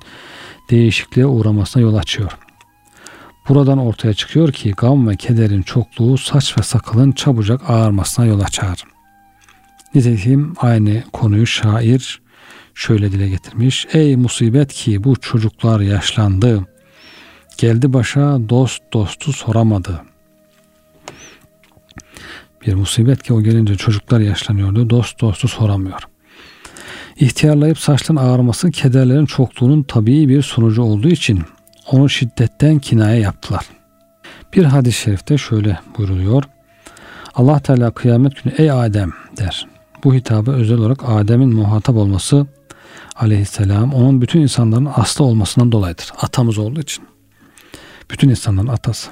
değişikliğe 0.70 1.26
uğramasına 1.26 1.84
yol 1.84 1.96
açıyor. 1.96 2.38
Buradan 3.50 3.78
ortaya 3.78 4.14
çıkıyor 4.14 4.52
ki 4.52 4.72
gam 4.78 5.08
ve 5.08 5.16
kederin 5.16 5.62
çokluğu 5.62 6.18
saç 6.18 6.58
ve 6.58 6.64
sakalın 6.64 7.12
çabucak 7.12 7.70
ağarmasına 7.70 8.26
yol 8.26 8.40
açar. 8.40 8.84
Nitekim 9.96 10.54
aynı 10.58 11.04
konuyu 11.14 11.48
şair 11.48 12.22
şöyle 12.74 13.12
dile 13.12 13.30
getirmiş. 13.30 13.88
Ey 13.94 14.16
musibet 14.16 14.74
ki 14.74 15.04
bu 15.04 15.16
çocuklar 15.16 15.80
yaşlandı. 15.80 16.66
Geldi 17.58 17.94
başa 17.94 18.50
dost 18.50 18.82
dostu 18.94 19.34
soramadı. 19.34 20.09
Bir 22.68 22.74
musibet 22.74 23.24
ki 23.24 23.34
o 23.34 23.42
gelince 23.42 23.76
çocuklar 23.76 24.20
yaşlanıyordu. 24.20 24.90
Dost 24.90 25.22
dostu 25.22 25.48
soramıyor. 25.48 26.02
İhtiyarlayıp 27.20 27.80
saçların 27.80 28.20
ağarması 28.20 28.72
kederlerin 28.72 29.26
çokluğunun 29.26 29.84
tabii 29.84 30.30
bir 30.30 30.42
sonucu 30.42 30.82
olduğu 30.82 31.10
için 31.10 31.42
onu 31.92 32.10
şiddetten 32.10 32.80
kinaye 32.80 33.22
yaptılar. 33.22 33.66
Bir 34.54 34.64
hadis-i 34.64 35.02
şerifte 35.02 35.38
şöyle 35.38 35.80
buyruluyor. 35.98 36.44
Allah 37.36 37.60
Teala 37.60 37.92
kıyamet 37.92 38.44
günü 38.44 38.54
ey 38.58 38.72
Adem 38.72 39.14
der. 39.38 39.68
Bu 40.04 40.14
hitabı 40.14 40.52
özel 40.52 40.78
olarak 40.78 41.10
Adem'in 41.10 41.54
muhatap 41.54 41.96
olması 41.96 42.48
aleyhisselam 43.16 43.94
onun 43.94 44.22
bütün 44.22 44.42
insanların 44.42 44.90
aslı 44.96 45.26
olmasından 45.26 45.72
dolayıdır. 45.72 46.12
Atamız 46.22 46.58
olduğu 46.58 46.80
için. 46.80 47.04
Bütün 48.12 48.30
insanların 48.30 48.68
atası. 48.68 49.10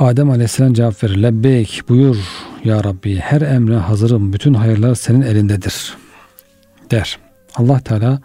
Adem 0.00 0.30
aleyhisselam 0.30 0.72
cevap 0.72 1.04
verir. 1.04 1.22
Lebbeyk 1.22 1.82
buyur 1.88 2.16
ya 2.64 2.84
Rabbi 2.84 3.16
her 3.16 3.40
emre 3.40 3.76
hazırım. 3.76 4.32
Bütün 4.32 4.54
hayırlar 4.54 4.94
senin 4.94 5.22
elindedir 5.22 5.94
der. 6.90 7.18
Allah 7.54 7.80
Teala 7.80 8.20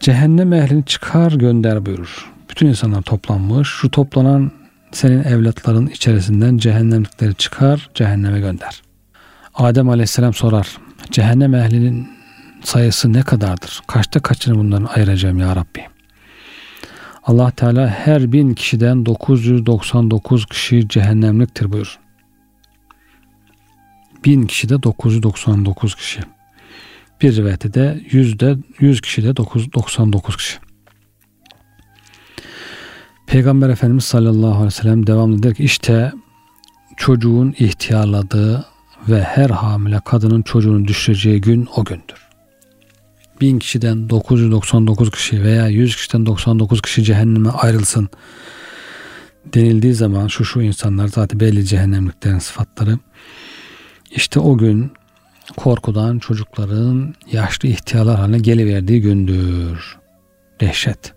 cehennem 0.00 0.52
ehlini 0.52 0.84
çıkar 0.84 1.32
gönder 1.32 1.86
buyurur. 1.86 2.30
Bütün 2.50 2.66
insanlar 2.66 3.02
toplanmış. 3.02 3.68
Şu 3.68 3.90
toplanan 3.90 4.52
senin 4.92 5.24
evlatların 5.24 5.86
içerisinden 5.86 6.58
cehennemlikleri 6.58 7.34
çıkar 7.34 7.90
cehenneme 7.94 8.40
gönder. 8.40 8.82
Adem 9.54 9.88
aleyhisselam 9.88 10.34
sorar. 10.34 10.76
Cehennem 11.10 11.54
ehlinin 11.54 12.08
sayısı 12.62 13.12
ne 13.12 13.22
kadardır? 13.22 13.80
Kaçta 13.86 14.20
kaçını 14.20 14.58
bunların 14.58 14.88
ayıracağım 14.94 15.38
ya 15.38 15.56
Rabbi? 15.56 15.97
Allah 17.28 17.50
Teala 17.50 17.88
her 17.88 18.32
bin 18.32 18.54
kişiden 18.54 19.06
999 19.06 20.46
kişi 20.46 20.88
cehennemliktir 20.88 21.72
buyur. 21.72 21.98
1000 24.24 24.46
kişi 24.46 24.68
de 24.68 24.82
999 24.82 25.94
kişi. 25.94 26.20
Bir 27.22 27.36
rivayette 27.36 27.74
de 27.74 28.00
yüzde 28.10 28.56
100 28.80 29.00
kişi 29.00 29.22
de 29.22 29.36
99 29.36 30.36
kişi. 30.36 30.58
Peygamber 33.26 33.68
Efendimiz 33.68 34.04
sallallahu 34.04 34.50
aleyhi 34.50 34.66
ve 34.66 34.70
sellem 34.70 35.06
devamlı 35.06 35.42
der 35.42 35.54
ki 35.54 35.64
işte 35.64 36.12
çocuğun 36.96 37.54
ihtiyarladığı 37.58 38.66
ve 39.08 39.22
her 39.22 39.50
hamile 39.50 40.00
kadının 40.04 40.42
çocuğunu 40.42 40.88
düşüreceği 40.88 41.40
gün 41.40 41.68
o 41.76 41.84
gündür. 41.84 42.27
Bin 43.40 43.58
kişiden 43.58 44.10
999 44.10 45.10
kişi 45.10 45.42
veya 45.42 45.68
100 45.68 45.96
kişiden 45.96 46.26
99 46.26 46.82
kişi 46.82 47.04
cehenneme 47.04 47.50
ayrılsın 47.50 48.08
denildiği 49.54 49.94
zaman 49.94 50.26
şu 50.26 50.44
şu 50.44 50.60
insanlar 50.60 51.08
zaten 51.08 51.40
belli 51.40 51.66
cehennemliklerin 51.66 52.38
sıfatları. 52.38 52.98
İşte 54.10 54.40
o 54.40 54.58
gün 54.58 54.92
korkudan 55.56 56.18
çocukların 56.18 57.14
yaşlı 57.32 57.68
ihtiyarlar 57.68 58.16
haline 58.16 58.38
geliverdiği 58.38 59.00
gündür. 59.00 59.96
Dehşet. 60.60 61.12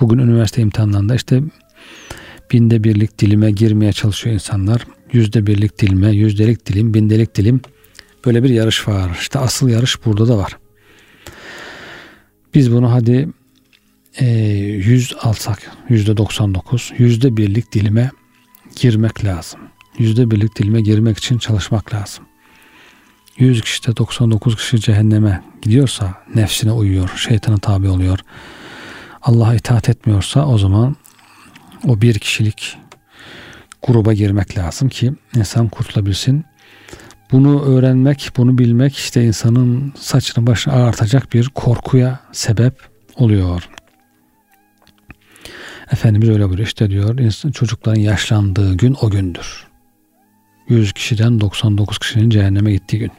Bugün 0.00 0.18
üniversite 0.18 0.62
imtihanlarında 0.62 1.14
işte 1.14 1.42
binde 2.52 2.84
birlik 2.84 3.18
dilime 3.18 3.50
girmeye 3.50 3.92
çalışıyor 3.92 4.34
insanlar. 4.34 4.86
Yüzde 5.12 5.46
birlik 5.46 5.78
dilime, 5.78 6.10
yüzdelik 6.10 6.66
dilim, 6.66 6.94
bindelik 6.94 7.34
dilim. 7.34 7.60
Böyle 8.26 8.42
bir 8.42 8.50
yarış 8.50 8.88
var. 8.88 9.18
İşte 9.20 9.38
asıl 9.38 9.68
yarış 9.68 10.04
burada 10.04 10.28
da 10.28 10.38
var. 10.38 10.59
Biz 12.54 12.72
bunu 12.72 12.92
hadi 12.92 13.28
e, 14.18 14.26
100 14.26 15.14
alsak, 15.22 15.70
yüzde 15.88 16.16
99, 16.16 16.92
yüzde 16.98 17.36
birlik 17.36 17.72
dilime 17.72 18.10
girmek 18.76 19.24
lazım. 19.24 19.60
Yüzde 19.98 20.30
birlik 20.30 20.56
dilime 20.56 20.80
girmek 20.80 21.18
için 21.18 21.38
çalışmak 21.38 21.94
lazım. 21.94 22.24
100 23.38 23.62
kişide 23.62 23.96
99 23.96 24.56
kişi 24.56 24.80
cehenneme 24.80 25.42
gidiyorsa 25.62 26.14
nefsine 26.34 26.72
uyuyor, 26.72 27.10
şeytana 27.16 27.58
tabi 27.58 27.88
oluyor. 27.88 28.18
Allah'a 29.22 29.54
itaat 29.54 29.88
etmiyorsa 29.88 30.46
o 30.46 30.58
zaman 30.58 30.96
o 31.86 32.00
bir 32.00 32.18
kişilik 32.18 32.78
gruba 33.82 34.12
girmek 34.12 34.58
lazım 34.58 34.88
ki 34.88 35.12
insan 35.36 35.68
kurtulabilsin. 35.68 36.44
Bunu 37.32 37.62
öğrenmek, 37.62 38.30
bunu 38.36 38.58
bilmek 38.58 38.96
işte 38.96 39.24
insanın 39.24 39.92
saçını 39.96 40.46
başını 40.46 40.74
ağartacak 40.74 41.32
bir 41.32 41.48
korkuya 41.48 42.20
sebep 42.32 42.74
oluyor. 43.16 43.68
Efendimiz 45.92 46.28
öyle 46.28 46.48
buyuruyor. 46.48 46.66
İşte 46.66 46.90
diyor 46.90 47.18
çocukların 47.52 48.00
yaşlandığı 48.00 48.76
gün 48.76 48.96
o 49.00 49.10
gündür. 49.10 49.66
100 50.68 50.92
kişiden 50.92 51.40
99 51.40 51.98
kişinin 51.98 52.30
cehenneme 52.30 52.72
gittiği 52.72 52.98
gün. 52.98 53.10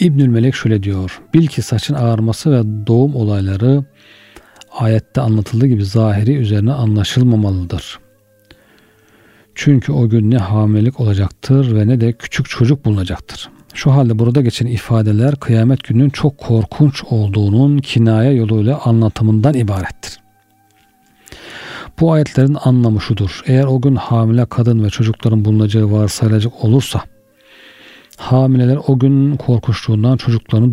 İbnül 0.00 0.28
Melek 0.28 0.54
şöyle 0.54 0.82
diyor. 0.82 1.20
Bil 1.34 1.46
ki 1.46 1.62
saçın 1.62 1.94
ağarması 1.94 2.50
ve 2.52 2.86
doğum 2.86 3.16
olayları 3.16 3.84
ayette 4.72 5.20
anlatıldığı 5.20 5.66
gibi 5.66 5.84
zahiri 5.84 6.36
üzerine 6.36 6.72
anlaşılmamalıdır. 6.72 7.98
Çünkü 9.62 9.92
o 9.92 10.08
gün 10.08 10.30
ne 10.30 10.38
hamilelik 10.38 11.00
olacaktır 11.00 11.76
ve 11.76 11.88
ne 11.88 12.00
de 12.00 12.12
küçük 12.12 12.48
çocuk 12.48 12.84
bulunacaktır. 12.84 13.50
Şu 13.74 13.92
halde 13.92 14.18
burada 14.18 14.40
geçen 14.40 14.66
ifadeler 14.66 15.36
kıyamet 15.36 15.84
gününün 15.84 16.10
çok 16.10 16.38
korkunç 16.38 17.04
olduğunun 17.04 17.78
kinaye 17.78 18.32
yoluyla 18.32 18.80
anlatımından 18.84 19.54
ibarettir. 19.54 20.20
Bu 22.00 22.12
ayetlerin 22.12 22.56
anlamı 22.64 23.00
şudur. 23.00 23.42
Eğer 23.46 23.64
o 23.64 23.80
gün 23.80 23.96
hamile 23.96 24.46
kadın 24.46 24.84
ve 24.84 24.90
çocukların 24.90 25.44
bulunacağı 25.44 25.92
varsayılacak 25.92 26.64
olursa 26.64 27.02
hamileler 28.16 28.78
o 28.86 28.98
gün 28.98 29.36
korkunçluğundan 29.36 30.16
çocuklarını 30.16 30.72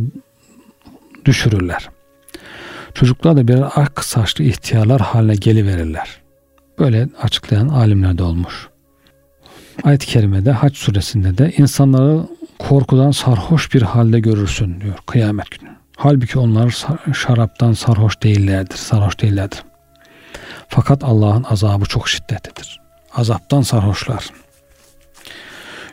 düşürürler. 1.25 1.89
Çocuklar 2.93 3.37
da 3.37 3.47
birer 3.47 3.67
ak 3.75 4.05
saçlı 4.05 4.43
ihtiyarlar 4.43 5.01
haline 5.01 5.35
geliverirler. 5.35 6.21
Böyle 6.79 7.09
açıklayan 7.21 7.67
alimler 7.67 8.17
de 8.17 8.23
olmuş. 8.23 8.69
Ayet-i 9.83 10.07
Kerime'de 10.07 10.51
Haç 10.51 10.77
suresinde 10.77 11.37
de 11.37 11.53
insanları 11.57 12.27
korkudan 12.59 13.11
sarhoş 13.11 13.73
bir 13.73 13.81
halde 13.81 14.19
görürsün 14.19 14.81
diyor 14.81 14.95
kıyamet 15.05 15.51
günü. 15.51 15.69
Halbuki 15.97 16.39
onlar 16.39 16.85
şaraptan 17.13 17.73
sarhoş 17.73 18.23
değillerdir, 18.23 18.75
sarhoş 18.75 19.19
değillerdir. 19.19 19.63
Fakat 20.67 21.03
Allah'ın 21.03 21.43
azabı 21.43 21.85
çok 21.85 22.09
şiddetlidir. 22.09 22.79
Azaptan 23.15 23.61
sarhoşlar. 23.61 24.25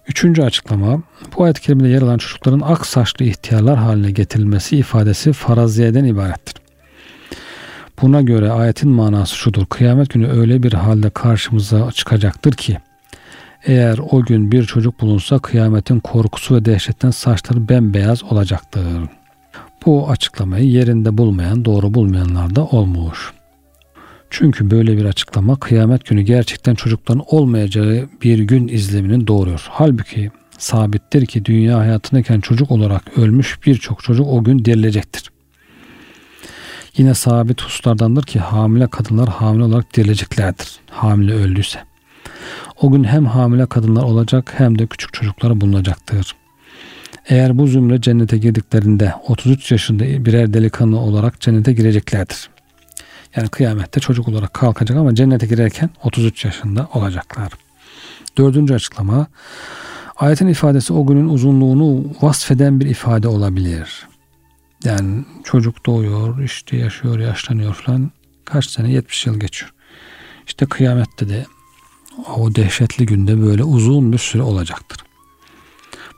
Üçüncü 0.08 0.42
açıklama, 0.42 1.02
bu 1.36 1.44
ayet-i 1.44 1.60
kerimede 1.60 1.88
yer 1.88 2.02
alan 2.02 2.18
çocukların 2.18 2.60
ak 2.60 2.86
saçlı 2.86 3.24
ihtiyarlar 3.24 3.76
haline 3.76 4.10
getirilmesi 4.10 4.76
ifadesi 4.76 5.32
faraziyeden 5.32 6.04
ibarettir. 6.04 6.54
Buna 8.02 8.22
göre 8.22 8.50
ayetin 8.50 8.90
manası 8.90 9.36
şudur. 9.36 9.66
Kıyamet 9.66 10.10
günü 10.10 10.28
öyle 10.28 10.62
bir 10.62 10.72
halde 10.72 11.10
karşımıza 11.10 11.92
çıkacaktır 11.92 12.52
ki 12.52 12.78
eğer 13.66 13.98
o 14.10 14.22
gün 14.22 14.52
bir 14.52 14.64
çocuk 14.64 15.00
bulunsa 15.00 15.38
kıyametin 15.38 16.00
korkusu 16.00 16.54
ve 16.54 16.64
dehşetten 16.64 17.10
saçları 17.10 17.68
bembeyaz 17.68 18.24
olacaktır. 18.24 18.82
Bu 19.86 20.10
açıklamayı 20.10 20.70
yerinde 20.70 21.18
bulmayan, 21.18 21.64
doğru 21.64 21.94
bulmayanlar 21.94 22.54
da 22.56 22.64
olmuş. 22.64 23.32
Çünkü 24.30 24.70
böyle 24.70 24.96
bir 24.96 25.04
açıklama 25.04 25.56
kıyamet 25.56 26.06
günü 26.06 26.22
gerçekten 26.22 26.74
çocukların 26.74 27.24
olmayacağı 27.26 28.08
bir 28.22 28.38
gün 28.38 28.68
izlemini 28.68 29.26
doğuruyor. 29.26 29.66
Halbuki 29.70 30.30
sabittir 30.58 31.26
ki 31.26 31.44
dünya 31.44 31.78
hayatındayken 31.78 32.40
çocuk 32.40 32.70
olarak 32.70 33.18
ölmüş 33.18 33.58
birçok 33.66 34.02
çocuk 34.02 34.26
o 34.28 34.44
gün 34.44 34.64
dirilecektir. 34.64 35.30
Yine 36.96 37.14
sabit 37.14 37.62
hususlardandır 37.62 38.22
ki 38.22 38.38
hamile 38.38 38.86
kadınlar 38.86 39.28
hamile 39.28 39.64
olarak 39.64 39.96
dirileceklerdir. 39.96 40.78
Hamile 40.90 41.34
öldüyse. 41.34 41.93
O 42.84 42.90
gün 42.90 43.04
hem 43.04 43.26
hamile 43.26 43.66
kadınlar 43.66 44.02
olacak 44.02 44.54
hem 44.56 44.78
de 44.78 44.86
küçük 44.86 45.12
çocuklar 45.12 45.60
bulunacaktır. 45.60 46.36
Eğer 47.28 47.58
bu 47.58 47.66
zümre 47.66 48.00
cennete 48.00 48.38
girdiklerinde 48.38 49.14
33 49.28 49.72
yaşında 49.72 50.04
birer 50.04 50.54
delikanlı 50.54 50.98
olarak 50.98 51.40
cennete 51.40 51.72
gireceklerdir. 51.72 52.50
Yani 53.36 53.48
kıyamette 53.48 54.00
çocuk 54.00 54.28
olarak 54.28 54.54
kalkacak 54.54 54.98
ama 54.98 55.14
cennete 55.14 55.46
girerken 55.46 55.90
33 56.04 56.44
yaşında 56.44 56.88
olacaklar. 56.94 57.52
Dördüncü 58.38 58.74
açıklama 58.74 59.26
ayetin 60.16 60.48
ifadesi 60.48 60.92
o 60.92 61.06
günün 61.06 61.28
uzunluğunu 61.28 62.04
vasfeden 62.22 62.80
bir 62.80 62.86
ifade 62.86 63.28
olabilir. 63.28 64.08
Yani 64.84 65.24
çocuk 65.44 65.86
doğuyor, 65.86 66.42
işte 66.42 66.76
yaşıyor, 66.76 67.18
yaşlanıyor 67.18 67.74
falan. 67.74 68.10
Kaç 68.44 68.66
sene? 68.66 68.92
70 68.92 69.26
yıl 69.26 69.40
geçiyor. 69.40 69.72
İşte 70.46 70.66
kıyamette 70.66 71.28
de 71.28 71.46
o 72.36 72.54
dehşetli 72.54 73.06
günde 73.06 73.42
böyle 73.42 73.64
uzun 73.64 74.12
bir 74.12 74.18
süre 74.18 74.42
olacaktır. 74.42 75.04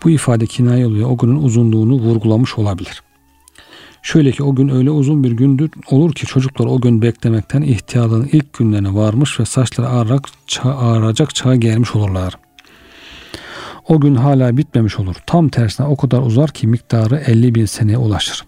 Bu 0.04 0.10
ifade 0.10 0.46
kinaye 0.46 0.86
oluyor. 0.86 1.10
O 1.10 1.16
günün 1.16 1.42
uzunluğunu 1.42 1.94
vurgulamış 1.94 2.58
olabilir. 2.58 3.02
Şöyle 4.02 4.32
ki 4.32 4.42
o 4.42 4.54
gün 4.54 4.68
öyle 4.68 4.90
uzun 4.90 5.24
bir 5.24 5.32
gündür 5.32 5.70
olur 5.90 6.12
ki 6.12 6.26
çocuklar 6.26 6.66
o 6.66 6.80
gün 6.80 7.02
beklemekten 7.02 7.62
ihtiyarlığın 7.62 8.28
ilk 8.32 8.52
günlerine 8.52 8.94
varmış 8.94 9.40
ve 9.40 9.44
saçları 9.44 9.88
ağarak, 9.88 10.28
çağ, 10.46 10.76
ağaracak 10.76 11.34
çağa 11.34 11.56
gelmiş 11.56 11.96
olurlar. 11.96 12.38
O 13.88 14.00
gün 14.00 14.14
hala 14.14 14.56
bitmemiş 14.56 14.98
olur. 14.98 15.16
Tam 15.26 15.48
tersine 15.48 15.86
o 15.86 15.96
kadar 15.96 16.20
uzar 16.20 16.50
ki 16.50 16.66
miktarı 16.66 17.16
50 17.26 17.54
bin 17.54 17.64
seneye 17.64 17.98
ulaşır. 17.98 18.44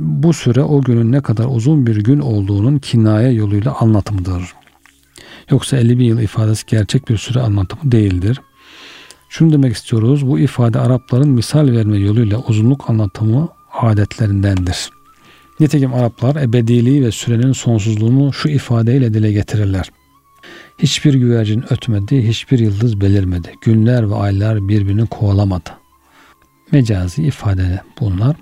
Bu 0.00 0.32
süre 0.32 0.62
o 0.62 0.80
günün 0.80 1.12
ne 1.12 1.20
kadar 1.20 1.46
uzun 1.48 1.86
bir 1.86 1.96
gün 1.96 2.18
olduğunun 2.18 2.78
kinaye 2.78 3.32
yoluyla 3.32 3.74
anlatımıdır. 3.80 4.54
Yoksa 5.50 5.76
50 5.76 5.98
bin 5.98 6.04
yıl 6.04 6.20
ifadesi 6.20 6.66
gerçek 6.66 7.08
bir 7.08 7.16
süre 7.16 7.40
anlatımı 7.40 7.92
değildir. 7.92 8.40
Şunu 9.28 9.52
demek 9.52 9.76
istiyoruz. 9.76 10.26
Bu 10.26 10.38
ifade 10.38 10.80
Arapların 10.80 11.28
misal 11.28 11.72
verme 11.72 11.98
yoluyla 11.98 12.38
uzunluk 12.38 12.90
anlatımı 12.90 13.48
adetlerindendir. 13.72 14.90
Nitekim 15.60 15.94
Araplar 15.94 16.36
ebediliği 16.36 17.04
ve 17.04 17.12
sürenin 17.12 17.52
sonsuzluğunu 17.52 18.32
şu 18.32 18.48
ifadeyle 18.48 19.14
dile 19.14 19.32
getirirler. 19.32 19.90
Hiçbir 20.78 21.14
güvercin 21.14 21.72
ötmedi, 21.72 22.28
hiçbir 22.28 22.58
yıldız 22.58 23.00
belirmedi. 23.00 23.52
Günler 23.60 24.10
ve 24.10 24.14
aylar 24.14 24.68
birbirini 24.68 25.06
kovalamadı. 25.06 25.70
Mecazi 26.72 27.22
ifade 27.22 27.80
bunlar. 28.00 28.36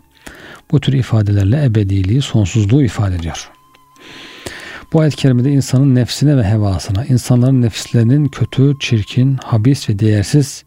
Bu 0.70 0.80
tür 0.80 0.92
ifadelerle 0.92 1.64
ebediliği, 1.64 2.22
sonsuzluğu 2.22 2.82
ifade 2.82 3.14
ediyor. 3.14 3.50
Bu 4.93 5.01
ayet-i 5.01 5.16
kerimede 5.16 5.51
insanın 5.51 5.95
nefsine 5.95 6.37
ve 6.37 6.45
hevasına, 6.45 7.05
insanların 7.05 7.62
nefislerinin 7.62 8.28
kötü, 8.28 8.74
çirkin, 8.80 9.39
habis 9.45 9.89
ve 9.89 9.99
değersiz 9.99 10.64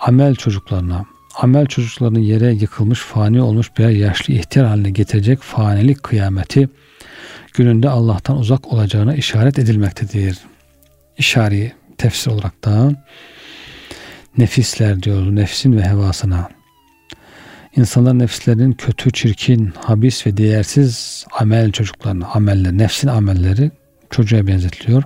amel 0.00 0.34
çocuklarına, 0.34 1.04
amel 1.40 1.66
çocuklarını 1.66 2.20
yere 2.20 2.52
yıkılmış, 2.52 3.00
fani 3.00 3.42
olmuş 3.42 3.70
bir 3.78 3.88
yaşlı 3.88 4.34
ihtiyar 4.34 4.66
haline 4.66 4.90
getirecek 4.90 5.40
fanilik 5.42 6.02
kıyameti 6.02 6.68
gününde 7.54 7.88
Allah'tan 7.88 8.38
uzak 8.38 8.72
olacağına 8.72 9.14
işaret 9.14 9.58
edilmektedir. 9.58 10.38
İşari 11.18 11.72
tefsir 11.98 12.30
olarak 12.30 12.64
da 12.64 13.04
nefisler 14.38 15.02
diyoruz. 15.02 15.30
Nefsin 15.30 15.76
ve 15.76 15.82
hevasına. 15.82 16.48
İnsanlar 17.76 18.18
nefislerinin 18.18 18.72
kötü, 18.72 19.12
çirkin, 19.12 19.72
habis 19.84 20.26
ve 20.26 20.36
değersiz 20.36 21.24
amel 21.38 21.72
çocuklarına, 21.72 22.26
ameller, 22.26 22.78
nefsin 22.78 23.08
amelleri 23.08 23.70
çocuğa 24.10 24.46
benzetiliyor. 24.46 25.02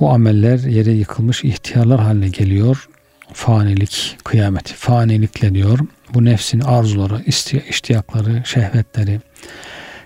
Bu 0.00 0.10
ameller 0.10 0.58
yere 0.58 0.90
yıkılmış 0.90 1.44
ihtiyarlar 1.44 2.00
haline 2.00 2.28
geliyor. 2.28 2.88
Fanilik, 3.32 4.16
kıyameti. 4.24 4.74
Fanilikle 4.74 5.54
diyor. 5.54 5.78
Bu 6.14 6.24
nefsin 6.24 6.60
arzuları, 6.60 7.22
iştiyakları, 7.68 8.42
şehvetleri, 8.44 9.20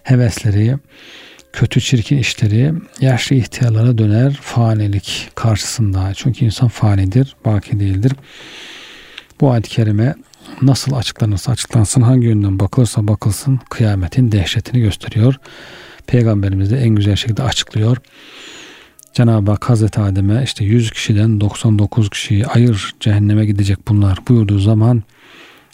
hevesleri, 0.03 0.77
kötü 1.53 1.81
çirkin 1.81 2.19
işleri 2.19 2.73
yaşlı 3.01 3.37
ihtiyarlara 3.37 3.99
döner 3.99 4.39
fanilik 4.43 5.31
karşısında. 5.35 6.13
Çünkü 6.15 6.45
insan 6.45 6.69
fanidir, 6.69 7.37
baki 7.45 7.81
değildir. 7.81 8.13
Bu 9.41 9.51
ayet-i 9.51 9.71
kerime 9.71 10.15
nasıl 10.63 10.93
açıklanırsa 10.93 11.53
açıklansın, 11.53 12.01
hangi 12.01 12.27
yönden 12.27 12.59
bakılırsa 12.59 13.09
bakılsın 13.09 13.61
kıyametin 13.71 14.33
dehşetini 14.33 14.81
gösteriyor. 14.81 15.35
Peygamberimiz 16.07 16.71
de 16.71 16.79
en 16.79 16.89
güzel 16.89 17.17
şekilde 17.17 17.43
açıklıyor. 17.43 17.97
Cenab-ı 19.15 19.51
Hak 19.51 19.71
Hazreti 19.71 20.01
Adem'e 20.01 20.43
işte 20.45 20.65
100 20.65 20.91
kişiden 20.91 21.41
99 21.41 22.11
kişiyi 22.11 22.47
ayır 22.47 22.95
cehenneme 23.01 23.47
gidecek 23.47 23.89
bunlar 23.89 24.19
buyurduğu 24.29 24.59
zaman 24.59 25.03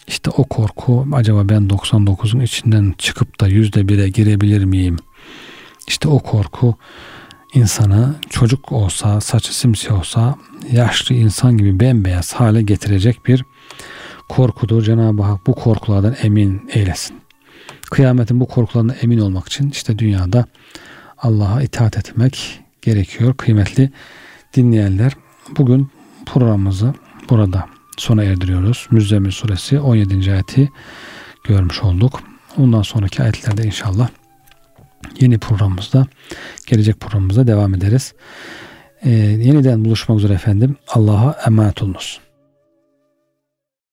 işte 0.07 0.29
o 0.29 0.43
korku 0.43 1.07
acaba 1.13 1.49
ben 1.49 1.67
99'un 1.67 2.39
içinden 2.39 2.95
çıkıp 2.97 3.39
da 3.39 3.47
yüzde 3.47 3.87
bire 3.87 4.09
girebilir 4.09 4.65
miyim? 4.65 4.97
İşte 5.87 6.07
o 6.07 6.19
korku 6.19 6.75
insanı 7.53 8.15
çocuk 8.29 8.71
olsa, 8.71 9.21
saçı 9.21 9.57
simsiyah 9.57 9.99
olsa 9.99 10.35
yaşlı 10.71 11.15
insan 11.15 11.57
gibi 11.57 11.79
bembeyaz 11.79 12.33
hale 12.33 12.61
getirecek 12.61 13.25
bir 13.25 13.43
korkudur. 14.29 14.83
Cenab-ı 14.83 15.23
Hak 15.23 15.47
bu 15.47 15.55
korkulardan 15.55 16.15
emin 16.21 16.69
eylesin. 16.73 17.17
Kıyametin 17.91 18.39
bu 18.39 18.47
korkularından 18.47 18.95
emin 19.01 19.19
olmak 19.19 19.47
için 19.47 19.69
işte 19.69 19.99
dünyada 19.99 20.45
Allah'a 21.17 21.61
itaat 21.61 21.97
etmek 21.97 22.59
gerekiyor. 22.81 23.33
Kıymetli 23.33 23.91
dinleyenler 24.55 25.13
bugün 25.57 25.91
programımızı 26.25 26.93
burada 27.29 27.65
sona 27.97 28.23
erdiriyoruz. 28.23 28.87
Müzzemmil 28.91 29.31
suresi 29.31 29.79
17. 29.79 30.31
ayeti 30.31 30.69
görmüş 31.43 31.83
olduk. 31.83 32.21
Ondan 32.57 32.81
sonraki 32.81 33.23
ayetlerde 33.23 33.63
inşallah 33.63 34.09
yeni 35.19 35.37
programımızda 35.37 36.07
gelecek 36.67 36.99
programımızda 36.99 37.47
devam 37.47 37.73
ederiz. 37.73 38.13
Ee, 39.03 39.09
yeniden 39.09 39.85
buluşmak 39.85 40.17
üzere 40.17 40.33
efendim. 40.33 40.75
Allah'a 40.87 41.37
emanet 41.47 41.83
olunuz. 41.83 42.19